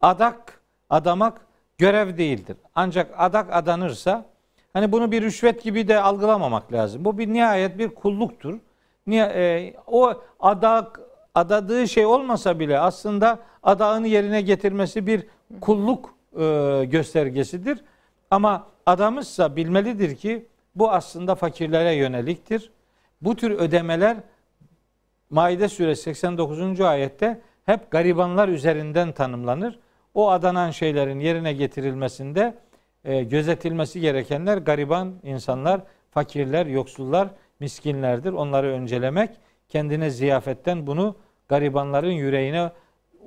Adak, 0.00 0.60
adamak 0.90 1.40
görev 1.78 2.18
değildir. 2.18 2.56
Ancak 2.74 3.10
adak 3.18 3.46
adanırsa 3.52 4.24
hani 4.72 4.92
bunu 4.92 5.12
bir 5.12 5.22
rüşvet 5.22 5.62
gibi 5.62 5.88
de 5.88 6.00
algılamamak 6.00 6.72
lazım. 6.72 7.04
Bu 7.04 7.18
bir 7.18 7.32
nihayet 7.32 7.78
bir 7.78 7.88
kulluktur. 7.88 8.58
Niye, 9.06 9.24
e, 9.24 9.74
o 9.86 10.14
adak 10.40 11.00
adadığı 11.36 11.88
şey 11.88 12.06
olmasa 12.06 12.58
bile 12.58 12.78
aslında 12.78 13.38
adağını 13.62 14.08
yerine 14.08 14.40
getirmesi 14.40 15.06
bir 15.06 15.26
kulluk 15.60 16.14
e, 16.32 16.84
göstergesidir. 16.84 17.84
Ama 18.30 18.66
adamızsa 18.86 19.56
bilmelidir 19.56 20.16
ki 20.16 20.46
bu 20.74 20.90
aslında 20.90 21.34
fakirlere 21.34 21.92
yöneliktir. 21.92 22.70
Bu 23.22 23.36
tür 23.36 23.50
ödemeler 23.50 24.16
Maide 25.30 25.68
suresi 25.68 26.02
89. 26.02 26.80
ayette 26.80 27.40
hep 27.66 27.90
garibanlar 27.90 28.48
üzerinden 28.48 29.12
tanımlanır. 29.12 29.78
O 30.14 30.30
adanan 30.30 30.70
şeylerin 30.70 31.20
yerine 31.20 31.52
getirilmesinde 31.52 32.54
e, 33.04 33.22
gözetilmesi 33.22 34.00
gerekenler 34.00 34.58
gariban 34.58 35.14
insanlar, 35.22 35.80
fakirler, 36.10 36.66
yoksullar, 36.66 37.28
miskinlerdir. 37.60 38.32
Onları 38.32 38.66
öncelemek, 38.66 39.30
kendine 39.68 40.10
ziyafetten 40.10 40.86
bunu 40.86 41.16
garibanların 41.48 42.10
yüreğine 42.10 42.70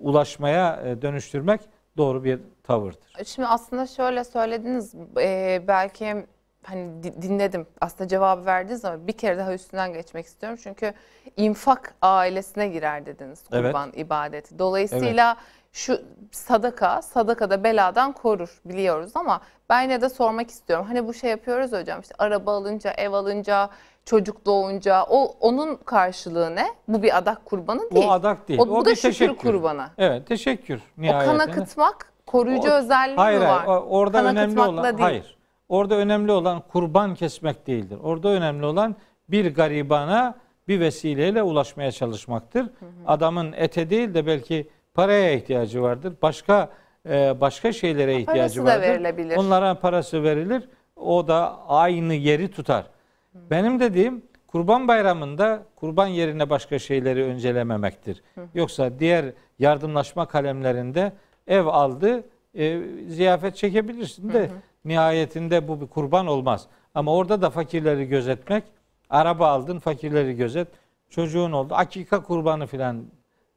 ulaşmaya 0.01 0.81
e, 0.85 1.01
dönüştürmek 1.01 1.61
doğru 1.97 2.23
bir 2.23 2.39
tavırdır. 2.63 3.25
Şimdi 3.25 3.47
aslında 3.47 3.87
şöyle 3.87 4.23
söylediniz 4.23 4.95
e, 5.17 5.61
belki 5.67 6.25
hani 6.63 7.03
di- 7.03 7.21
dinledim 7.21 7.67
aslında 7.81 8.07
cevabı 8.07 8.45
verdiniz 8.45 8.85
ama 8.85 9.07
bir 9.07 9.13
kere 9.13 9.37
daha 9.37 9.53
üstünden 9.53 9.93
geçmek 9.93 10.25
istiyorum. 10.25 10.59
Çünkü 10.63 10.93
infak 11.37 11.93
ailesine 12.01 12.67
girer 12.67 13.05
dediniz 13.05 13.43
Evet. 13.51 13.65
kurban 13.65 13.91
ibadeti. 13.95 14.59
Dolayısıyla 14.59 15.37
şu 15.73 16.01
sadaka, 16.31 17.01
sadaka 17.01 17.49
da 17.49 17.63
beladan 17.63 18.11
korur 18.13 18.61
biliyoruz 18.65 19.11
ama 19.15 19.41
ben 19.69 19.81
yine 19.81 20.01
de 20.01 20.09
sormak 20.09 20.49
istiyorum. 20.49 20.85
Hani 20.87 21.07
bu 21.07 21.13
şey 21.13 21.29
yapıyoruz 21.29 21.71
hocam 21.71 21.99
işte 22.01 22.15
araba 22.19 22.53
alınca, 22.53 22.91
ev 22.91 23.11
alınca, 23.11 23.69
çocuk 24.09 24.45
doğunca 24.45 25.03
o 25.09 25.35
onun 25.39 25.75
karşılığı 25.75 26.55
ne? 26.55 26.65
Bu 26.87 27.03
bir 27.03 27.17
adak 27.17 27.45
kurbanı 27.45 27.91
değil. 27.91 28.07
O 28.07 28.11
adak 28.11 28.47
değil. 28.47 28.59
O, 28.59 28.63
o 28.63 28.67
bu 28.67 28.85
da 28.85 28.89
bir 28.89 28.95
şükür 28.95 29.09
teşekkür. 29.09 29.35
kurbanı. 29.51 29.85
Evet, 29.97 30.27
teşekkür 30.27 30.75
O 30.75 30.79
kan 30.95 31.03
nihayetinde. 31.03 31.43
akıtmak 31.43 32.11
koruyucu 32.27 32.69
O- 32.69 32.71
özelliği 32.73 33.15
Hayır, 33.17 33.39
mi 33.39 33.45
var? 33.45 33.65
hayır. 33.65 33.81
Orada 33.89 34.17
Kan 34.17 34.25
önemli 34.25 34.61
olan 34.61 34.83
değil. 34.83 34.97
hayır. 34.99 35.37
Orada 35.69 35.95
önemli 35.95 36.31
olan 36.31 36.63
kurban 36.71 37.15
kesmek 37.15 37.67
değildir. 37.67 37.97
Orada 38.03 38.29
önemli 38.29 38.65
olan 38.65 38.95
bir 39.29 39.55
garibana 39.55 40.35
bir 40.67 40.79
vesileyle 40.79 41.43
ulaşmaya 41.43 41.91
çalışmaktır. 41.91 42.65
Adamın 43.07 43.53
ete 43.57 43.89
değil 43.89 44.13
de 44.13 44.25
belki 44.25 44.69
paraya 44.93 45.31
ihtiyacı 45.33 45.81
vardır. 45.81 46.13
Başka 46.21 46.69
e, 47.09 47.41
başka 47.41 47.71
şeylere 47.71 48.15
ihtiyacı 48.19 48.39
Parası 48.41 48.59
da 48.65 48.65
vardır. 48.65 48.81
verilebilir. 48.81 49.37
Onlara 49.37 49.79
parası 49.79 50.23
verilir. 50.23 50.69
O 50.95 51.27
da 51.27 51.59
aynı 51.67 52.13
yeri 52.13 52.51
tutar. 52.51 52.85
Benim 53.33 53.79
dediğim 53.79 54.21
Kurban 54.47 54.87
Bayramı'nda 54.87 55.63
kurban 55.75 56.07
yerine 56.07 56.49
başka 56.49 56.79
şeyleri 56.79 57.23
öncelememektir. 57.23 58.23
Yoksa 58.53 58.99
diğer 58.99 59.25
yardımlaşma 59.59 60.25
kalemlerinde 60.25 61.13
ev 61.47 61.65
aldı, 61.65 62.23
e, 62.55 62.81
ziyafet 63.07 63.55
çekebilirsin 63.55 64.33
de 64.33 64.49
nihayetinde 64.85 65.67
bu 65.67 65.81
bir 65.81 65.87
kurban 65.87 66.27
olmaz. 66.27 66.67
Ama 66.95 67.13
orada 67.13 67.41
da 67.41 67.49
fakirleri 67.49 68.05
gözetmek, 68.07 68.63
araba 69.09 69.47
aldın 69.47 69.79
fakirleri 69.79 70.35
gözet, 70.35 70.67
çocuğun 71.09 71.51
oldu, 71.51 71.73
akika 71.77 72.23
kurbanı 72.23 72.67
filan 72.67 73.03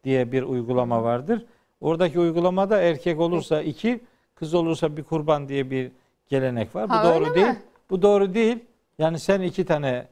diye 0.05 0.33
bir 0.33 0.43
uygulama 0.43 1.03
vardır. 1.03 1.47
Oradaki 1.81 2.21
uygulamada 2.21 2.81
erkek 2.81 3.21
olursa 3.21 3.63
iki, 3.63 4.01
kız 4.35 4.55
olursa 4.55 4.97
bir 4.97 5.03
kurban 5.03 5.49
diye 5.49 5.71
bir 5.71 5.93
gelenek 6.29 6.75
var. 6.75 6.89
Bu 6.89 6.93
Ha, 6.95 7.05
doğru 7.05 7.25
öyle 7.25 7.35
değil. 7.35 7.47
mi? 7.47 7.57
Bu 7.91 8.03
doğru 8.03 8.35
değil. 8.35 8.59
Yani 9.03 9.19
sen 9.19 9.41
iki 9.41 9.65
tane 9.65 10.07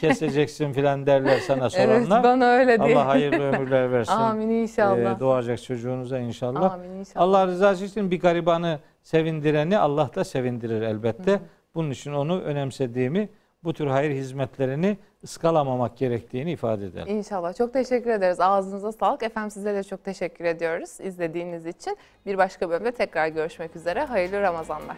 keseceksin 0.00 0.72
filan 0.72 1.06
derler 1.06 1.38
sana 1.38 1.62
Evet 1.62 1.72
soranlar. 1.72 2.24
bana 2.24 2.46
öyle 2.46 2.80
değil. 2.80 2.96
Allah 2.96 3.06
hayırlı 3.06 3.42
ömürler 3.52 3.92
versin. 3.92 4.12
Amin 4.12 4.48
inşallah. 4.48 5.16
Ee, 5.16 5.20
doğacak 5.20 5.62
çocuğunuza 5.62 6.18
inşallah. 6.18 6.72
Amin 6.72 6.90
inşallah. 6.90 7.24
Allah 7.24 7.46
rızası 7.46 7.84
için 7.84 8.10
bir 8.10 8.20
garibanı 8.20 8.78
sevindireni 9.02 9.78
Allah 9.78 10.10
da 10.14 10.24
sevindirir 10.24 10.82
elbette. 10.82 11.40
Bunun 11.74 11.90
için 11.90 12.12
onu 12.12 12.40
önemsediğimi, 12.40 13.28
bu 13.64 13.72
tür 13.72 13.86
hayır 13.86 14.10
hizmetlerini 14.10 14.96
ıskalamamak 15.24 15.96
gerektiğini 15.96 16.52
ifade 16.52 16.86
ederim. 16.86 17.08
İnşallah. 17.16 17.54
Çok 17.54 17.72
teşekkür 17.72 18.10
ederiz. 18.10 18.40
Ağzınıza 18.40 18.92
sağlık. 18.92 19.22
Efendim 19.22 19.50
sizlere 19.50 19.76
de 19.76 19.82
çok 19.82 20.04
teşekkür 20.04 20.44
ediyoruz 20.44 21.00
izlediğiniz 21.00 21.66
için. 21.66 21.96
Bir 22.26 22.38
başka 22.38 22.70
bölümde 22.70 22.92
tekrar 22.92 23.28
görüşmek 23.28 23.76
üzere. 23.76 24.04
Hayırlı 24.04 24.40
Ramazanlar. 24.40 24.96